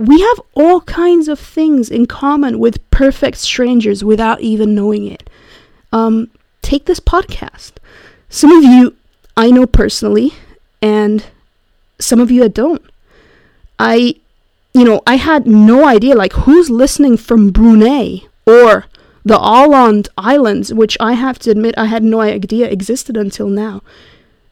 we 0.00 0.20
have 0.22 0.40
all 0.54 0.80
kinds 0.80 1.28
of 1.28 1.38
things 1.38 1.90
in 1.90 2.06
common 2.06 2.58
with 2.58 2.90
perfect 2.90 3.36
strangers 3.36 4.02
without 4.02 4.40
even 4.40 4.74
knowing 4.74 5.06
it. 5.06 5.28
Um, 5.92 6.30
take 6.62 6.86
this 6.86 7.00
podcast. 7.00 7.72
Some 8.30 8.50
of 8.50 8.64
you 8.64 8.96
I 9.36 9.50
know 9.50 9.66
personally, 9.66 10.32
and 10.80 11.26
some 11.98 12.18
of 12.18 12.30
you 12.30 12.44
I 12.44 12.48
don't. 12.48 12.82
I, 13.78 14.14
you 14.72 14.84
know, 14.84 15.02
I 15.06 15.16
had 15.16 15.46
no 15.46 15.86
idea, 15.86 16.14
like, 16.14 16.32
who's 16.32 16.70
listening 16.70 17.18
from 17.18 17.50
Brunei 17.50 18.22
or 18.46 18.86
the 19.22 19.36
Åland 19.36 20.08
Islands, 20.16 20.72
which 20.72 20.96
I 20.98 21.12
have 21.12 21.38
to 21.40 21.50
admit 21.50 21.74
I 21.76 21.86
had 21.86 22.02
no 22.02 22.22
idea 22.22 22.70
existed 22.70 23.18
until 23.18 23.48
now. 23.48 23.82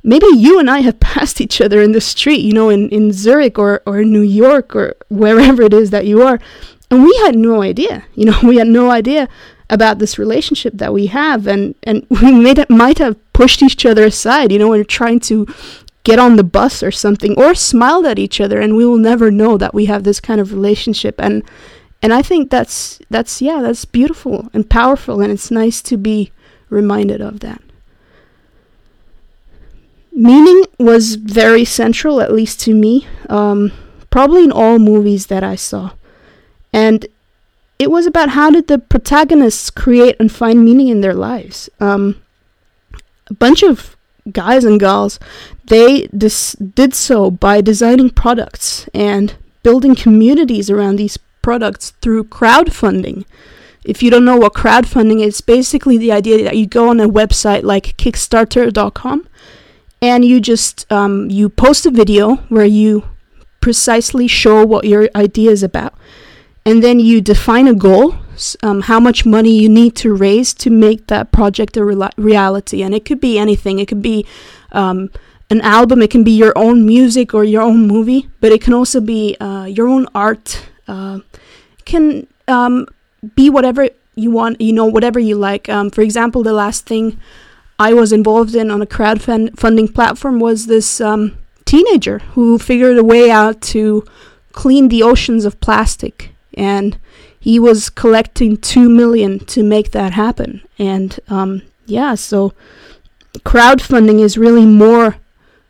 Maybe 0.02 0.26
you 0.34 0.58
and 0.58 0.70
I 0.70 0.80
have 0.80 1.00
passed 1.12 1.40
each 1.40 1.60
other 1.60 1.82
in 1.82 1.92
the 1.92 2.00
street, 2.00 2.40
you 2.40 2.52
know, 2.52 2.68
in, 2.68 2.88
in 2.90 3.12
Zurich 3.12 3.58
or, 3.58 3.82
or 3.86 4.04
New 4.04 4.22
York 4.22 4.74
or 4.74 4.96
wherever 5.08 5.62
it 5.62 5.74
is 5.74 5.90
that 5.90 6.06
you 6.06 6.22
are. 6.22 6.38
And 6.90 7.04
we 7.04 7.14
had 7.24 7.36
no 7.36 7.62
idea, 7.62 8.04
you 8.14 8.24
know, 8.24 8.38
we 8.42 8.56
had 8.56 8.68
no 8.68 8.90
idea 8.90 9.28
about 9.70 9.98
this 9.98 10.18
relationship 10.18 10.74
that 10.78 10.92
we 10.92 11.06
have 11.06 11.46
and 11.46 11.74
and 11.82 12.06
we 12.22 12.32
made 12.32 12.64
might 12.70 12.98
have 12.98 13.16
pushed 13.32 13.62
each 13.62 13.84
other 13.84 14.04
aside 14.04 14.50
you 14.50 14.58
know 14.58 14.68
when 14.68 14.80
we're 14.80 14.84
trying 14.84 15.20
to 15.20 15.46
get 16.04 16.18
on 16.18 16.36
the 16.36 16.44
bus 16.44 16.82
or 16.82 16.90
something 16.90 17.38
or 17.38 17.54
smiled 17.54 18.06
at 18.06 18.18
each 18.18 18.40
other 18.40 18.60
and 18.60 18.76
we 18.76 18.86
will 18.86 18.96
never 18.96 19.30
know 19.30 19.58
that 19.58 19.74
we 19.74 19.84
have 19.84 20.04
this 20.04 20.20
kind 20.20 20.40
of 20.40 20.52
relationship 20.52 21.14
and 21.18 21.42
and 22.00 22.14
I 22.14 22.22
think 22.22 22.50
that's 22.50 22.98
that's 23.10 23.42
yeah 23.42 23.60
that's 23.60 23.84
beautiful 23.84 24.48
and 24.54 24.68
powerful 24.68 25.20
and 25.20 25.30
it's 25.30 25.50
nice 25.50 25.82
to 25.82 25.96
be 25.96 26.32
reminded 26.70 27.20
of 27.20 27.40
that 27.40 27.60
meaning 30.12 30.64
was 30.78 31.14
very 31.16 31.64
central 31.64 32.20
at 32.20 32.32
least 32.32 32.60
to 32.60 32.74
me 32.74 33.06
um, 33.28 33.72
probably 34.10 34.44
in 34.44 34.52
all 34.52 34.78
movies 34.78 35.26
that 35.26 35.44
I 35.44 35.56
saw 35.56 35.92
and 36.72 37.06
it 37.78 37.90
was 37.90 38.06
about 38.06 38.30
how 38.30 38.50
did 38.50 38.66
the 38.66 38.78
protagonists 38.78 39.70
create 39.70 40.16
and 40.18 40.30
find 40.30 40.64
meaning 40.64 40.88
in 40.88 41.00
their 41.00 41.14
lives. 41.14 41.70
Um, 41.80 42.20
a 43.30 43.34
bunch 43.34 43.62
of 43.62 43.96
guys 44.32 44.64
and 44.64 44.80
girls, 44.80 45.20
they 45.64 46.08
dis- 46.08 46.52
did 46.52 46.94
so 46.94 47.30
by 47.30 47.60
designing 47.60 48.10
products 48.10 48.88
and 48.92 49.36
building 49.62 49.94
communities 49.94 50.70
around 50.70 50.96
these 50.96 51.18
products 51.40 51.90
through 52.02 52.24
crowdfunding. 52.24 53.24
If 53.84 54.02
you 54.02 54.10
don't 54.10 54.24
know 54.24 54.36
what 54.36 54.54
crowdfunding 54.54 55.22
is, 55.22 55.40
basically 55.40 55.96
the 55.96 56.12
idea 56.12 56.42
that 56.44 56.56
you 56.56 56.66
go 56.66 56.88
on 56.88 57.00
a 57.00 57.08
website 57.08 57.62
like 57.62 57.96
Kickstarter.com 57.96 59.27
and 60.00 60.24
you 60.24 60.40
just 60.40 60.90
um, 60.92 61.30
you 61.30 61.48
post 61.48 61.86
a 61.86 61.90
video 61.90 62.36
where 62.48 62.64
you 62.64 63.04
precisely 63.60 64.28
show 64.28 64.64
what 64.64 64.84
your 64.84 65.08
idea 65.14 65.50
is 65.50 65.62
about. 65.62 65.94
And 66.64 66.82
then 66.82 67.00
you 67.00 67.20
define 67.20 67.66
a 67.66 67.74
goal 67.74 68.16
um, 68.62 68.82
how 68.82 69.00
much 69.00 69.26
money 69.26 69.50
you 69.58 69.68
need 69.68 69.96
to 69.96 70.14
raise 70.14 70.54
to 70.54 70.70
make 70.70 71.06
that 71.08 71.32
project 71.32 71.76
a 71.76 71.84
re- 71.84 72.10
reality. 72.16 72.82
And 72.82 72.94
it 72.94 73.04
could 73.04 73.20
be 73.20 73.38
anything. 73.38 73.78
It 73.78 73.88
could 73.88 74.02
be 74.02 74.26
um, 74.72 75.10
an 75.50 75.60
album. 75.62 76.02
It 76.02 76.10
can 76.10 76.24
be 76.24 76.32
your 76.32 76.52
own 76.56 76.86
music 76.86 77.34
or 77.34 77.42
your 77.44 77.62
own 77.62 77.86
movie 77.86 78.28
but 78.40 78.52
it 78.52 78.60
can 78.60 78.74
also 78.74 79.00
be 79.00 79.36
uh, 79.40 79.64
your 79.64 79.88
own 79.88 80.06
art. 80.14 80.68
Uh, 80.86 81.20
can 81.84 82.26
um, 82.46 82.86
be 83.34 83.50
whatever 83.50 83.88
you 84.14 84.30
want 84.30 84.60
you 84.60 84.72
know 84.72 84.86
whatever 84.86 85.18
you 85.18 85.36
like. 85.36 85.68
Um, 85.68 85.90
for 85.90 86.02
example 86.02 86.42
the 86.42 86.52
last 86.52 86.86
thing 86.86 87.18
I 87.78 87.94
was 87.94 88.12
involved 88.12 88.54
in 88.54 88.70
on 88.70 88.82
a 88.82 88.86
crowdfunding 88.86 89.94
platform 89.94 90.40
was 90.40 90.66
this 90.66 91.00
um, 91.00 91.38
teenager 91.64 92.18
who 92.34 92.58
figured 92.58 92.98
a 92.98 93.04
way 93.04 93.30
out 93.30 93.60
to 93.60 94.04
clean 94.52 94.88
the 94.88 95.02
oceans 95.02 95.44
of 95.44 95.60
plastic. 95.60 96.30
And 96.54 96.98
he 97.38 97.60
was 97.60 97.88
collecting 97.88 98.56
two 98.56 98.88
million 98.88 99.38
to 99.46 99.62
make 99.62 99.92
that 99.92 100.12
happen. 100.12 100.62
And 100.78 101.18
um, 101.28 101.62
yeah, 101.86 102.16
so 102.16 102.52
crowdfunding 103.38 104.20
is 104.20 104.36
really 104.36 104.66
more 104.66 105.16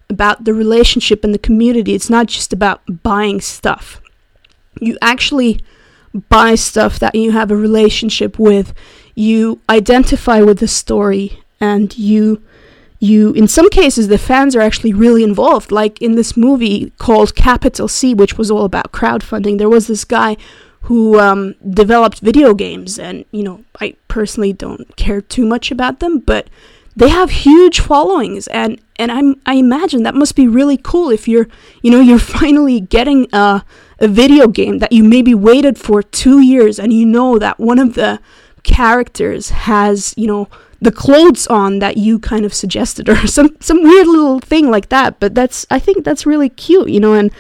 about 0.09 0.45
the 0.45 0.55
relationship 0.55 1.25
and 1.25 1.35
the 1.35 1.39
community. 1.39 1.95
It's 1.95 2.09
not 2.09 2.27
just 2.27 2.55
about 2.55 2.81
buying 3.03 3.43
stuff. 3.43 4.01
You 4.81 4.97
actually 5.03 5.61
buy 6.31 6.55
stuff 6.55 6.99
that 7.01 7.15
you 7.15 7.33
have 7.33 7.51
a 7.51 7.57
relationship 7.57 8.39
with. 8.39 8.73
You 9.15 9.61
identify 9.69 10.41
with 10.41 10.61
the 10.61 10.69
story 10.69 11.43
and 11.61 11.97
you 11.99 12.43
you 13.01 13.33
in 13.33 13.47
some 13.47 13.71
cases 13.71 14.09
the 14.09 14.19
fans 14.19 14.57
are 14.57 14.61
actually 14.61 14.93
really 14.93 15.23
involved. 15.23 15.71
Like 15.71 16.01
in 16.03 16.17
this 16.17 16.37
movie 16.37 16.93
called 16.99 17.35
capital 17.35 17.89
c 17.89 18.15
which 18.15 18.37
was 18.37 18.51
all 18.51 18.65
about 18.65 18.93
crowdfunding 18.93 19.59
there 19.59 19.69
was 19.69 19.87
this 19.87 20.05
guy 20.05 20.37
who 20.83 21.19
um, 21.19 21.55
developed 21.69 22.21
video 22.21 22.55
games 22.55 22.99
and 22.99 23.25
you 23.31 23.43
know 23.43 23.65
i 23.81 23.95
personally 24.07 24.53
don't 24.53 24.97
care 24.97 25.21
too 25.21 25.45
much 25.45 25.71
about 25.71 26.01
them 26.01 26.19
but 26.19 26.49
they 26.97 27.09
have 27.09 27.31
huge 27.31 27.81
followings 27.81 28.47
and 28.49 28.81
and 28.97 29.13
I'm, 29.13 29.41
i 29.45 29.55
imagine 29.55 30.03
that 30.05 30.15
must 30.15 30.35
be 30.35 30.49
really 30.49 30.77
cool 30.77 31.11
if 31.11 31.29
you're 31.29 31.49
you 31.83 31.91
know 31.91 32.01
you're 32.01 32.19
finally 32.41 32.81
getting 32.81 33.27
a, 33.33 33.65
a 33.99 34.09
video 34.09 34.49
game 34.49 34.79
that 34.79 34.93
you 34.93 35.05
maybe 35.05 35.35
waited 35.35 35.79
for 35.79 36.03
two 36.03 36.41
years 36.41 36.79
and 36.79 36.93
you 36.93 37.05
know 37.05 37.39
that 37.39 37.59
one 37.59 37.79
of 37.79 37.95
the 37.95 38.21
characters 38.69 39.49
has 39.49 40.13
you 40.19 40.27
know 40.27 40.47
the 40.81 40.93
clothes 40.93 41.47
on 41.47 41.79
that 41.79 41.97
you 41.97 42.19
kind 42.19 42.45
of 42.45 42.53
suggested 42.53 43.09
or 43.09 43.27
some 43.27 43.57
some 43.61 43.83
weird 43.83 44.07
little 44.07 44.41
thing 44.41 44.71
like 44.71 44.91
that 44.91 45.19
but 45.19 45.35
that's 45.35 45.67
i 45.71 45.79
think 45.79 46.05
that's 46.05 46.27
really 46.27 46.51
cute 46.51 46.91
you 46.91 47.01
know 47.01 47.15
and 47.15 47.33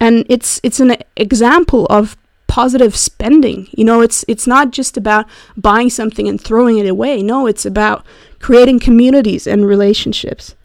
and 0.00 0.26
it's 0.28 0.60
it's 0.64 0.80
an 0.80 0.96
example 1.16 1.86
of 1.86 2.16
positive 2.48 2.96
spending 2.96 3.68
you 3.70 3.84
know 3.84 4.00
it's 4.00 4.24
it's 4.26 4.46
not 4.46 4.72
just 4.72 4.96
about 4.96 5.24
buying 5.56 5.88
something 5.88 6.26
and 6.26 6.40
throwing 6.40 6.78
it 6.78 6.88
away 6.88 7.22
no 7.22 7.46
it's 7.46 7.64
about 7.64 8.04
creating 8.40 8.80
communities 8.80 9.46
and 9.46 9.64
relationships 9.64 10.56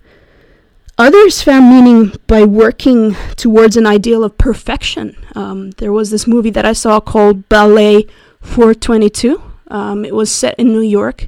Others 1.00 1.44
found 1.44 1.70
meaning 1.70 2.12
by 2.26 2.44
working 2.44 3.16
towards 3.36 3.78
an 3.78 3.86
ideal 3.86 4.24
of 4.24 4.36
perfection. 4.40 5.16
Um, 5.36 5.70
there 5.78 5.92
was 5.92 6.10
this 6.10 6.26
movie 6.26 6.50
that 6.50 6.66
I 6.66 6.74
saw 6.74 7.00
called 7.00 7.48
Ballet 7.50 8.08
422. 8.42 9.47
Um, 9.70 10.06
it 10.06 10.16
was 10.16 10.32
set 10.32 10.56
in 10.58 10.68
New 10.68 10.82
York, 10.82 11.28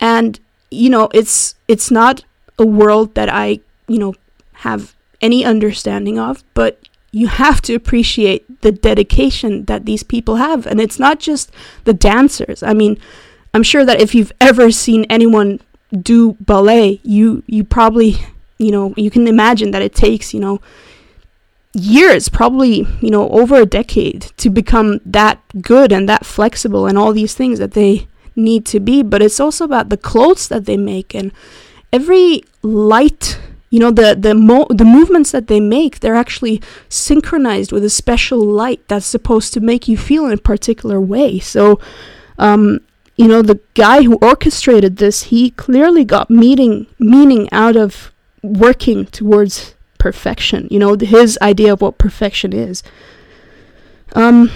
and 0.00 0.38
you 0.70 0.90
know 0.90 1.08
it's 1.12 1.54
it's 1.68 1.90
not 1.90 2.24
a 2.58 2.66
world 2.66 3.14
that 3.14 3.28
I 3.28 3.60
you 3.88 3.98
know 3.98 4.14
have 4.64 4.94
any 5.20 5.44
understanding 5.44 6.18
of, 6.18 6.44
but 6.54 6.78
you 7.10 7.28
have 7.28 7.62
to 7.62 7.74
appreciate 7.74 8.62
the 8.62 8.72
dedication 8.72 9.64
that 9.66 9.86
these 9.86 10.02
people 10.02 10.36
have, 10.36 10.66
and 10.66 10.80
it's 10.80 10.98
not 10.98 11.20
just 11.20 11.50
the 11.84 11.94
dancers. 11.94 12.62
I 12.62 12.74
mean, 12.74 12.98
I'm 13.54 13.62
sure 13.62 13.84
that 13.84 14.00
if 14.00 14.14
you've 14.14 14.32
ever 14.40 14.70
seen 14.70 15.04
anyone 15.08 15.60
do 15.92 16.36
ballet, 16.40 17.00
you 17.04 17.42
you 17.46 17.64
probably 17.64 18.16
you 18.58 18.70
know 18.70 18.94
you 18.96 19.10
can 19.10 19.28
imagine 19.28 19.70
that 19.70 19.82
it 19.82 19.94
takes 19.94 20.34
you 20.34 20.40
know 20.40 20.60
years, 21.74 22.28
probably, 22.28 22.86
you 23.00 23.10
know, 23.10 23.28
over 23.30 23.56
a 23.56 23.66
decade 23.66 24.22
to 24.36 24.48
become 24.50 25.00
that 25.04 25.40
good 25.60 25.92
and 25.92 26.08
that 26.08 26.24
flexible 26.24 26.86
and 26.86 26.96
all 26.96 27.12
these 27.12 27.34
things 27.34 27.58
that 27.58 27.72
they 27.72 28.08
need 28.36 28.64
to 28.66 28.80
be. 28.80 29.02
But 29.02 29.22
it's 29.22 29.40
also 29.40 29.64
about 29.64 29.88
the 29.88 29.96
clothes 29.96 30.48
that 30.48 30.64
they 30.64 30.76
make 30.76 31.14
and 31.14 31.32
every 31.92 32.42
light, 32.62 33.38
you 33.70 33.78
know, 33.80 33.90
the 33.90 34.14
the 34.18 34.34
mo- 34.34 34.66
the 34.70 34.84
movements 34.84 35.32
that 35.32 35.48
they 35.48 35.60
make, 35.60 36.00
they're 36.00 36.14
actually 36.14 36.62
synchronized 36.88 37.72
with 37.72 37.84
a 37.84 37.90
special 37.90 38.38
light 38.38 38.86
that's 38.88 39.06
supposed 39.06 39.52
to 39.54 39.60
make 39.60 39.88
you 39.88 39.96
feel 39.96 40.26
in 40.26 40.32
a 40.32 40.36
particular 40.36 41.00
way. 41.00 41.38
So, 41.38 41.80
um, 42.38 42.80
you 43.16 43.28
know, 43.28 43.42
the 43.42 43.60
guy 43.74 44.02
who 44.02 44.16
orchestrated 44.16 44.96
this, 44.96 45.24
he 45.24 45.50
clearly 45.50 46.04
got 46.04 46.30
meaning 46.30 46.86
meaning 46.98 47.48
out 47.52 47.76
of 47.76 48.12
working 48.42 49.06
towards 49.06 49.74
perfection. 50.04 50.68
You 50.70 50.78
know, 50.78 50.96
his 51.00 51.38
idea 51.40 51.72
of 51.72 51.80
what 51.80 51.96
perfection 51.96 52.52
is. 52.52 52.82
Um, 54.14 54.50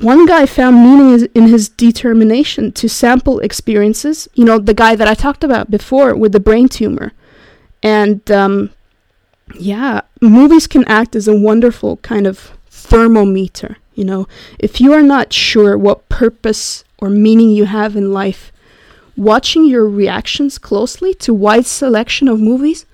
one 0.00 0.26
guy 0.26 0.44
found 0.44 0.74
meaning 0.82 1.28
in 1.36 1.46
his 1.46 1.68
determination 1.68 2.72
to 2.72 2.88
sample 2.88 3.38
experiences. 3.38 4.28
You 4.34 4.44
know, 4.44 4.58
the 4.58 4.74
guy 4.74 4.96
that 4.96 5.06
I 5.06 5.14
talked 5.14 5.44
about 5.44 5.70
before 5.70 6.16
with 6.16 6.32
the 6.32 6.40
brain 6.40 6.68
tumor. 6.68 7.12
And 7.80 8.28
um, 8.28 8.70
yeah, 9.54 10.00
movies 10.20 10.66
can 10.66 10.84
act 10.86 11.14
as 11.14 11.28
a 11.28 11.40
wonderful 11.48 11.98
kind 11.98 12.26
of 12.26 12.58
thermometer. 12.68 13.76
You 13.94 14.04
know, 14.04 14.26
if 14.58 14.80
you 14.80 14.92
are 14.94 15.02
not 15.14 15.32
sure 15.32 15.78
what 15.78 16.08
purpose 16.08 16.82
or 16.98 17.08
meaning 17.08 17.50
you 17.50 17.66
have 17.66 17.94
in 17.94 18.12
life, 18.12 18.50
watching 19.16 19.64
your 19.64 19.88
reactions 19.88 20.58
closely 20.58 21.14
to 21.14 21.32
wide 21.32 21.66
selection 21.66 22.26
of 22.26 22.40
movies 22.40 22.84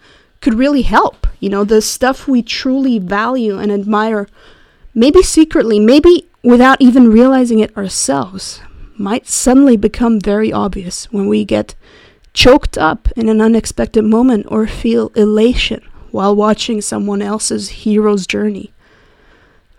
could 0.42 0.52
really 0.52 0.82
help. 0.82 1.23
You 1.44 1.50
know, 1.50 1.64
the 1.64 1.82
stuff 1.82 2.26
we 2.26 2.42
truly 2.42 2.98
value 2.98 3.58
and 3.58 3.70
admire, 3.70 4.28
maybe 4.94 5.22
secretly, 5.22 5.78
maybe 5.78 6.26
without 6.42 6.80
even 6.80 7.10
realizing 7.10 7.58
it 7.58 7.76
ourselves, 7.76 8.62
might 8.96 9.26
suddenly 9.26 9.76
become 9.76 10.18
very 10.18 10.50
obvious 10.50 11.12
when 11.12 11.28
we 11.28 11.44
get 11.44 11.74
choked 12.32 12.78
up 12.78 13.10
in 13.14 13.28
an 13.28 13.42
unexpected 13.42 14.04
moment 14.04 14.46
or 14.48 14.66
feel 14.66 15.08
elation 15.08 15.82
while 16.10 16.34
watching 16.34 16.80
someone 16.80 17.20
else's 17.20 17.68
hero's 17.84 18.26
journey. 18.26 18.72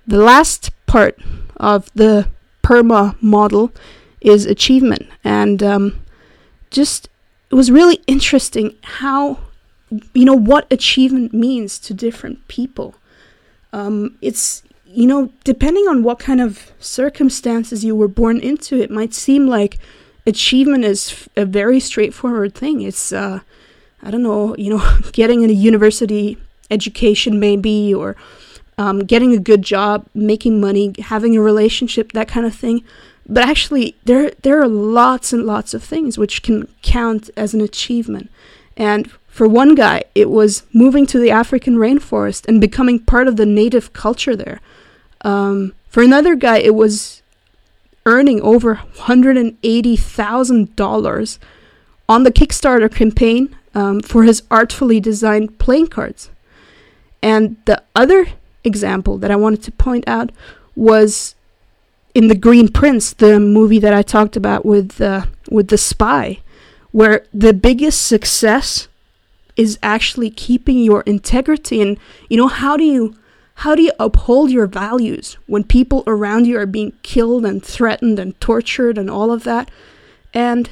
The 0.05 0.19
last 0.19 0.69
part 0.85 1.17
of 1.57 1.89
the 1.95 2.29
PERMA 2.61 3.15
model 3.23 3.71
is 4.21 4.45
achievement, 4.45 5.07
and 5.23 5.63
um, 5.63 5.99
just 6.69 7.09
it 7.49 7.55
was 7.55 7.71
really 7.71 8.03
interesting 8.05 8.75
how 8.83 9.39
you 10.13 10.25
know 10.25 10.37
what 10.37 10.71
achievement 10.71 11.33
means 11.33 11.79
to 11.79 11.93
different 11.93 12.47
people. 12.47 12.95
Um, 13.73 14.17
it's 14.21 14.63
you 14.85 15.07
know 15.07 15.31
depending 15.43 15.87
on 15.87 16.03
what 16.03 16.19
kind 16.19 16.41
of 16.41 16.71
circumstances 16.79 17.83
you 17.83 17.95
were 17.95 18.07
born 18.07 18.39
into, 18.39 18.79
it 18.81 18.91
might 18.91 19.13
seem 19.13 19.47
like 19.47 19.77
achievement 20.25 20.83
is 20.83 21.11
f- 21.11 21.29
a 21.37 21.45
very 21.45 21.79
straightforward 21.79 22.55
thing. 22.55 22.81
It's 22.81 23.11
uh, 23.11 23.41
I 24.01 24.11
don't 24.11 24.23
know, 24.23 24.55
you 24.55 24.69
know, 24.69 24.97
getting 25.11 25.43
a 25.43 25.47
university 25.51 26.37
education 26.71 27.39
maybe, 27.39 27.93
or 27.93 28.15
um, 28.77 28.99
getting 28.99 29.33
a 29.33 29.39
good 29.39 29.61
job, 29.61 30.05
making 30.13 30.59
money, 30.59 30.93
having 30.99 31.35
a 31.35 31.41
relationship, 31.41 32.11
that 32.11 32.27
kind 32.27 32.45
of 32.45 32.55
thing. 32.55 32.83
But 33.27 33.43
actually, 33.45 33.95
there 34.05 34.31
there 34.41 34.61
are 34.61 34.67
lots 34.67 35.33
and 35.33 35.45
lots 35.45 35.73
of 35.73 35.83
things 35.83 36.17
which 36.17 36.43
can 36.43 36.67
count 36.81 37.29
as 37.35 37.53
an 37.53 37.61
achievement. 37.61 38.29
And 38.77 39.09
for 39.35 39.47
one 39.49 39.75
guy, 39.75 40.05
it 40.15 40.29
was 40.29 40.63
moving 40.71 41.05
to 41.07 41.19
the 41.19 41.29
African 41.29 41.75
rainforest 41.75 42.47
and 42.47 42.61
becoming 42.61 42.99
part 42.99 43.27
of 43.27 43.35
the 43.35 43.45
native 43.45 43.91
culture 43.91 44.33
there. 44.33 44.61
Um, 45.25 45.73
for 45.89 46.01
another 46.01 46.35
guy, 46.35 46.59
it 46.59 46.73
was 46.73 47.21
earning 48.05 48.39
over 48.39 48.75
$180,000 48.95 51.39
on 52.07 52.23
the 52.23 52.31
Kickstarter 52.31 52.89
campaign 52.89 53.53
um, 53.73 53.99
for 53.99 54.23
his 54.23 54.41
artfully 54.49 55.01
designed 55.01 55.59
playing 55.59 55.87
cards. 55.87 56.29
And 57.21 57.57
the 57.65 57.83
other 57.93 58.27
example 58.63 59.17
that 59.17 59.31
I 59.31 59.35
wanted 59.35 59.63
to 59.63 59.71
point 59.73 60.05
out 60.07 60.31
was 60.77 61.35
in 62.13 62.29
The 62.29 62.35
Green 62.35 62.69
Prince, 62.69 63.11
the 63.11 63.41
movie 63.41 63.79
that 63.79 63.93
I 63.93 64.01
talked 64.01 64.37
about 64.37 64.65
with 64.65 65.01
uh, 65.01 65.25
with 65.49 65.67
the 65.67 65.77
spy, 65.77 66.39
where 66.93 67.25
the 67.33 67.51
biggest 67.51 68.07
success 68.07 68.87
is 69.55 69.79
actually 69.81 70.29
keeping 70.29 70.79
your 70.79 71.01
integrity 71.01 71.81
and 71.81 71.97
you 72.29 72.37
know 72.37 72.47
how 72.47 72.75
do 72.75 72.83
you 72.83 73.15
how 73.59 73.73
do 73.73 73.81
you 73.81 73.93
uphold 73.99 74.51
your 74.51 74.67
values 74.67 75.37
when 75.45 75.63
people 75.63 76.03
around 76.05 76.45
you 76.45 76.59
are 76.59 76.65
being 76.65 76.91
killed 77.03 77.45
and 77.45 77.63
threatened 77.63 78.19
and 78.19 78.39
tortured 78.41 78.97
and 78.97 79.09
all 79.09 79.31
of 79.31 79.45
that? 79.45 79.71
And 80.33 80.69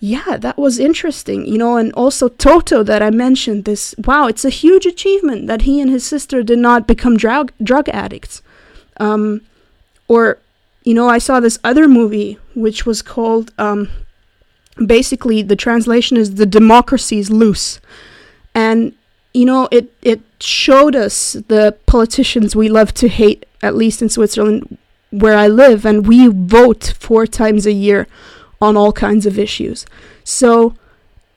yeah 0.00 0.36
that 0.36 0.58
was 0.58 0.80
interesting 0.80 1.46
you 1.46 1.56
know 1.56 1.76
and 1.76 1.92
also 1.92 2.28
toto 2.28 2.82
that 2.82 3.00
i 3.00 3.08
mentioned 3.08 3.64
this 3.64 3.94
wow 4.04 4.26
it's 4.26 4.44
a 4.44 4.50
huge 4.50 4.84
achievement 4.84 5.46
that 5.46 5.62
he 5.62 5.80
and 5.80 5.88
his 5.88 6.04
sister 6.04 6.42
did 6.42 6.58
not 6.58 6.88
become 6.88 7.16
drug 7.16 7.52
drug 7.62 7.88
addicts. 7.88 8.42
Um 8.96 9.42
or 10.08 10.38
you 10.82 10.92
know 10.92 11.08
i 11.08 11.18
saw 11.18 11.38
this 11.38 11.60
other 11.62 11.86
movie 11.86 12.36
which 12.54 12.84
was 12.84 13.00
called 13.00 13.52
um 13.58 13.88
basically 14.86 15.42
the 15.42 15.56
translation 15.56 16.16
is 16.16 16.34
the 16.34 16.46
democracy 16.46 17.18
is 17.18 17.30
loose. 17.30 17.80
And 18.54 18.94
you 19.34 19.46
know 19.46 19.68
it 19.70 19.92
it 20.02 20.20
showed 20.40 20.94
us 20.94 21.34
the 21.48 21.76
politicians 21.86 22.54
we 22.54 22.68
love 22.68 22.92
to 22.92 23.08
hate 23.08 23.46
at 23.62 23.74
least 23.74 24.02
in 24.02 24.08
Switzerland 24.08 24.76
where 25.10 25.36
I 25.36 25.48
live 25.48 25.86
and 25.86 26.06
we 26.06 26.26
vote 26.26 26.94
four 26.98 27.26
times 27.26 27.66
a 27.66 27.72
year 27.72 28.06
on 28.60 28.76
all 28.76 28.92
kinds 28.92 29.24
of 29.26 29.38
issues. 29.38 29.86
So 30.24 30.74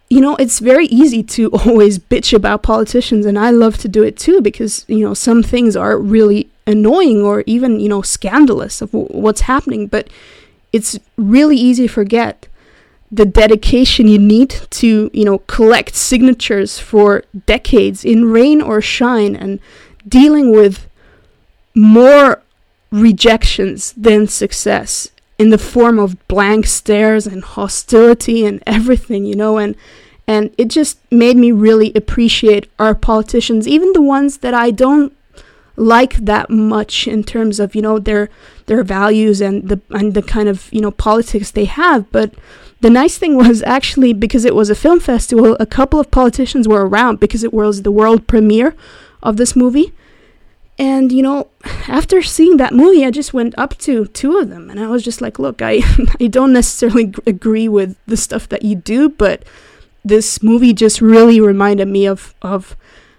you 0.09 0.21
know, 0.21 0.35
it's 0.35 0.59
very 0.59 0.85
easy 0.87 1.23
to 1.23 1.49
always 1.65 1.99
bitch 1.99 2.33
about 2.33 2.63
politicians, 2.63 3.25
and 3.25 3.37
I 3.39 3.49
love 3.51 3.77
to 3.79 3.87
do 3.87 4.03
it 4.03 4.17
too 4.17 4.41
because, 4.41 4.85
you 4.87 5.05
know, 5.05 5.13
some 5.13 5.43
things 5.43 5.75
are 5.75 5.97
really 5.97 6.49
annoying 6.67 7.21
or 7.21 7.43
even, 7.45 7.79
you 7.79 7.89
know, 7.89 8.01
scandalous 8.01 8.81
of 8.81 8.91
w- 8.91 9.07
what's 9.09 9.41
happening, 9.41 9.87
but 9.87 10.09
it's 10.71 10.99
really 11.17 11.57
easy 11.57 11.87
to 11.87 11.93
forget 11.93 12.47
the 13.15 13.25
dedication 13.25 14.07
you 14.07 14.19
need 14.19 14.49
to, 14.69 15.09
you 15.13 15.23
know, 15.23 15.39
collect 15.39 15.95
signatures 15.95 16.79
for 16.79 17.23
decades 17.45 18.03
in 18.03 18.25
rain 18.31 18.61
or 18.61 18.81
shine 18.81 19.35
and 19.35 19.59
dealing 20.07 20.51
with 20.51 20.87
more 21.73 22.41
rejections 22.91 23.93
than 23.93 24.27
success 24.27 25.09
in 25.37 25.49
the 25.49 25.57
form 25.57 25.97
of 25.99 26.27
blank 26.27 26.65
stares 26.65 27.25
and 27.25 27.43
hostility 27.43 28.45
and 28.45 28.61
everything, 28.67 29.25
you 29.25 29.35
know, 29.35 29.57
and 29.57 29.75
and 30.27 30.53
it 30.57 30.69
just 30.69 30.99
made 31.11 31.37
me 31.37 31.51
really 31.51 31.93
appreciate 31.93 32.69
our 32.79 32.95
politicians, 32.95 33.67
even 33.67 33.93
the 33.93 34.01
ones 34.01 34.37
that 34.37 34.55
I 34.55 34.71
don't 34.71 35.15
like 35.75 36.15
that 36.15 36.49
much 36.49 37.07
in 37.07 37.23
terms 37.23 37.59
of, 37.59 37.75
you 37.75 37.81
know, 37.81 37.99
their 37.99 38.29
their 38.65 38.83
values 38.83 39.39
and 39.41 39.69
the 39.69 39.79
and 39.91 40.13
the 40.13 40.21
kind 40.21 40.49
of, 40.49 40.67
you 40.73 40.81
know, 40.81 40.91
politics 40.91 41.51
they 41.51 41.65
have, 41.65 42.11
but 42.11 42.33
the 42.81 42.89
nice 42.89 43.17
thing 43.17 43.35
was 43.35 43.63
actually 43.63 44.13
because 44.13 44.45
it 44.45 44.55
was 44.55 44.69
a 44.69 44.75
film 44.75 44.99
festival, 44.99 45.55
a 45.59 45.65
couple 45.65 45.99
of 45.99 46.11
politicians 46.11 46.67
were 46.67 46.85
around 46.87 47.19
because 47.19 47.43
it 47.43 47.53
was 47.53 47.81
the 47.81 47.91
world 47.91 48.27
premiere 48.27 48.75
of 49.23 49.37
this 49.37 49.55
movie. 49.55 49.93
And 50.77 51.11
you 51.11 51.21
know, 51.21 51.47
after 51.87 52.21
seeing 52.21 52.57
that 52.57 52.73
movie, 52.73 53.05
I 53.05 53.11
just 53.11 53.33
went 53.33 53.57
up 53.57 53.77
to 53.79 54.07
two 54.07 54.37
of 54.37 54.49
them 54.49 54.69
and 54.69 54.79
I 54.79 54.87
was 54.87 55.03
just 55.03 55.21
like, 55.21 55.39
"Look, 55.39 55.61
I 55.61 55.81
I 56.19 56.27
don't 56.27 56.51
necessarily 56.53 57.07
g- 57.07 57.21
agree 57.25 57.67
with 57.69 57.95
the 58.07 58.17
stuff 58.17 58.49
that 58.49 58.63
you 58.63 58.75
do, 58.75 59.09
but 59.09 59.43
this 60.03 60.43
movie 60.43 60.73
just 60.73 61.01
really 61.01 61.39
reminded 61.39 61.87
me 61.87 62.05
of 62.05 62.35
of 62.41 62.75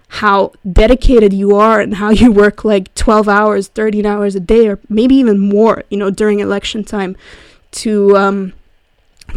how 0.09 0.53
dedicated 0.71 1.33
you 1.33 1.55
are 1.55 1.81
and 1.81 1.95
how 1.95 2.09
you 2.11 2.31
work 2.31 2.63
like 2.63 2.93
12 2.95 3.27
hours, 3.27 3.67
13 3.67 4.05
hours 4.05 4.35
a 4.35 4.39
day 4.39 4.67
or 4.67 4.79
maybe 4.87 5.15
even 5.15 5.39
more, 5.39 5.83
you 5.89 5.97
know, 5.97 6.09
during 6.09 6.39
election 6.39 6.83
time 6.83 7.15
to 7.71 8.15
um 8.15 8.53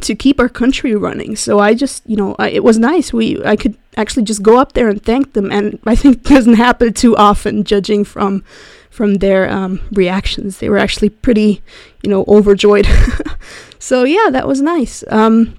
to 0.00 0.14
keep 0.14 0.40
our 0.40 0.48
country 0.48 0.94
running. 0.94 1.36
So 1.36 1.58
I 1.58 1.74
just, 1.74 2.02
you 2.06 2.16
know, 2.16 2.36
I, 2.38 2.50
it 2.50 2.64
was 2.64 2.78
nice. 2.78 3.12
We 3.12 3.42
I 3.44 3.56
could 3.56 3.76
actually 3.96 4.22
just 4.24 4.42
go 4.42 4.58
up 4.58 4.72
there 4.72 4.88
and 4.88 5.02
thank 5.02 5.32
them, 5.32 5.50
and 5.50 5.78
I 5.86 5.94
think 5.96 6.22
doesn't 6.22 6.54
happen 6.54 6.92
too 6.92 7.16
often, 7.16 7.64
judging 7.64 8.04
from 8.04 8.44
from 8.90 9.14
their 9.14 9.48
um, 9.50 9.80
reactions. 9.92 10.58
They 10.58 10.68
were 10.68 10.78
actually 10.78 11.10
pretty, 11.10 11.62
you 12.02 12.10
know, 12.10 12.24
overjoyed. 12.26 12.86
so 13.78 14.04
yeah, 14.04 14.30
that 14.30 14.48
was 14.48 14.60
nice. 14.60 15.04
Um, 15.08 15.58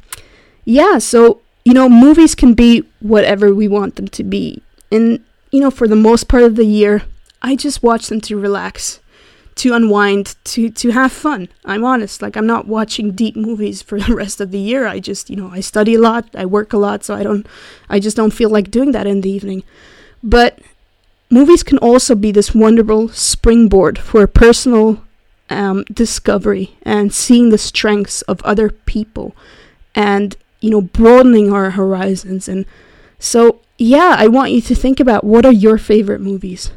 yeah, 0.65 0.97
so 0.97 1.41
you 1.65 1.73
know, 1.73 1.89
movies 1.89 2.33
can 2.35 2.53
be 2.53 2.83
whatever 2.99 3.53
we 3.53 3.67
want 3.67 3.95
them 3.95 4.07
to 4.09 4.23
be, 4.23 4.61
and 4.91 5.23
you 5.51 5.59
know, 5.59 5.71
for 5.71 5.87
the 5.87 5.95
most 5.95 6.27
part 6.27 6.43
of 6.43 6.55
the 6.55 6.65
year, 6.65 7.03
I 7.41 7.55
just 7.55 7.83
watch 7.83 8.07
them 8.07 8.21
to 8.21 8.39
relax 8.39 9.00
to 9.55 9.73
unwind, 9.73 10.35
to 10.45 10.69
to 10.69 10.91
have 10.91 11.11
fun. 11.11 11.49
I'm 11.65 11.83
honest, 11.83 12.21
like 12.21 12.35
I'm 12.35 12.47
not 12.47 12.67
watching 12.67 13.11
deep 13.11 13.35
movies 13.35 13.81
for 13.81 13.99
the 14.05 14.15
rest 14.15 14.41
of 14.41 14.51
the 14.51 14.59
year. 14.59 14.87
I 14.87 14.99
just, 14.99 15.29
you 15.29 15.35
know, 15.35 15.49
I 15.51 15.59
study 15.59 15.95
a 15.95 15.99
lot, 15.99 16.29
I 16.35 16.45
work 16.45 16.73
a 16.73 16.77
lot, 16.77 17.03
so 17.03 17.15
I 17.15 17.23
don't 17.23 17.45
I 17.89 17.99
just 17.99 18.17
don't 18.17 18.33
feel 18.33 18.49
like 18.49 18.71
doing 18.71 18.91
that 18.91 19.07
in 19.07 19.21
the 19.21 19.29
evening. 19.29 19.63
But 20.23 20.59
movies 21.29 21.63
can 21.63 21.77
also 21.79 22.13
be 22.13 22.31
this 22.31 22.53
wonderful 22.53 23.09
springboard 23.09 23.97
for 23.97 24.27
personal 24.27 25.03
um, 25.49 25.83
discovery 25.91 26.77
and 26.83 27.13
seeing 27.13 27.49
the 27.49 27.57
strengths 27.57 28.21
of 28.23 28.41
other 28.41 28.69
people 28.69 29.35
and 29.93 30.37
you 30.61 30.69
know 30.69 30.81
broadening 30.81 31.51
our 31.51 31.71
horizons 31.71 32.47
and 32.47 32.65
so 33.19 33.59
yeah 33.77 34.15
i 34.17 34.27
want 34.27 34.51
you 34.51 34.61
to 34.61 34.73
think 34.73 34.99
about 34.99 35.23
what 35.23 35.45
are 35.45 35.51
your 35.51 35.77
favorite 35.77 36.21
movies 36.21 36.71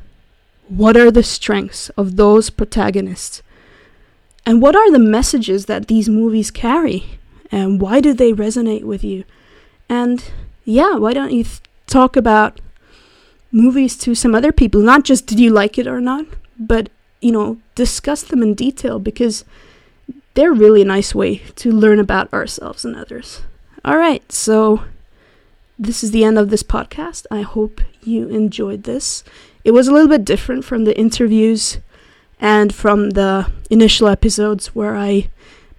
what 0.68 0.96
are 0.96 1.11
the 1.11 1.22
strengths 1.22 1.90
of 1.90 2.16
those 2.16 2.50
protagonists? 2.50 3.42
And 4.46 4.61
what 4.61 4.77
are 4.77 4.90
the 4.90 4.98
messages 4.98 5.66
that 5.66 5.88
these 5.88 6.09
movies 6.09 6.50
carry? 6.50 7.18
And 7.50 7.81
why 7.81 8.00
do 8.00 8.12
they 8.12 8.33
resonate 8.33 8.85
with 8.85 9.05
you? 9.05 9.24
And 9.88 10.24
yeah, 10.64 10.96
why 10.96 11.12
don't 11.12 11.33
you 11.33 11.44
th- 11.44 11.61
talk 11.87 12.16
about 12.16 12.61
movies 13.53 13.96
to 13.98 14.14
some 14.14 14.35
other 14.35 14.53
people? 14.53 14.81
Not 14.81 15.05
just 15.05 15.27
did 15.27 15.38
you 15.40 15.50
like 15.50 15.79
it 15.79 15.87
or 15.87 16.00
not, 16.00 16.27
but 16.59 16.90
you 17.20 17.33
know, 17.33 17.59
discuss 17.74 18.22
them 18.22 18.42
in 18.42 18.55
detail 18.55 18.98
because 18.98 19.44
they're 20.35 20.53
really 20.53 20.83
a 20.83 20.87
nice 20.87 21.14
way 21.14 21.38
to 21.57 21.72
learn 21.72 21.98
about 21.98 22.33
ourselves 22.33 22.85
and 22.85 22.94
others. 22.94 23.42
All 23.85 23.96
right, 23.96 24.31
so 24.31 24.85
this 25.79 26.05
is 26.05 26.11
the 26.11 26.24
end 26.24 26.38
of 26.38 26.50
this 26.50 26.62
podcast. 26.62 27.27
I 27.31 27.42
hope 27.42 27.81
you 28.03 28.29
enjoyed 28.29 28.83
this. 28.83 29.24
It 29.64 29.72
was 29.72 29.88
a 29.88 29.92
little 29.92 30.09
bit 30.09 30.24
different 30.24 30.64
from 30.64 30.85
the 30.85 30.96
interviews 30.96 31.79
and 32.38 32.72
from 32.74 33.11
the 33.11 33.50
initial 33.70 34.09
episodes 34.09 34.74
where 34.74 34.94
I 34.94 35.31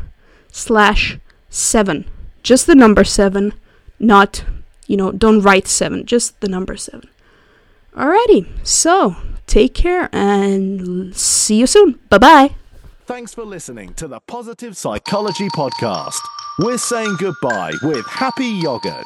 slash 0.51 1.17
seven. 1.49 2.05
Just 2.43 2.67
the 2.67 2.75
number 2.75 3.03
seven, 3.03 3.53
not, 3.99 4.43
you 4.87 4.95
know, 4.95 5.11
don't 5.11 5.41
write 5.41 5.67
seven, 5.67 6.05
just 6.05 6.39
the 6.41 6.47
number 6.47 6.77
seven. 6.77 7.09
Alrighty, 7.95 8.47
so 8.63 9.15
take 9.47 9.73
care 9.73 10.09
and 10.13 11.15
see 11.15 11.59
you 11.59 11.67
soon. 11.67 11.99
Bye 12.09 12.17
bye. 12.17 12.55
Thanks 13.05 13.33
for 13.33 13.43
listening 13.43 13.93
to 13.95 14.07
the 14.07 14.19
Positive 14.21 14.75
Psychology 14.75 15.47
Podcast. 15.49 16.19
We're 16.59 16.77
saying 16.77 17.15
goodbye 17.19 17.73
with 17.83 18.05
happy 18.07 18.47
yogurt. 18.47 19.05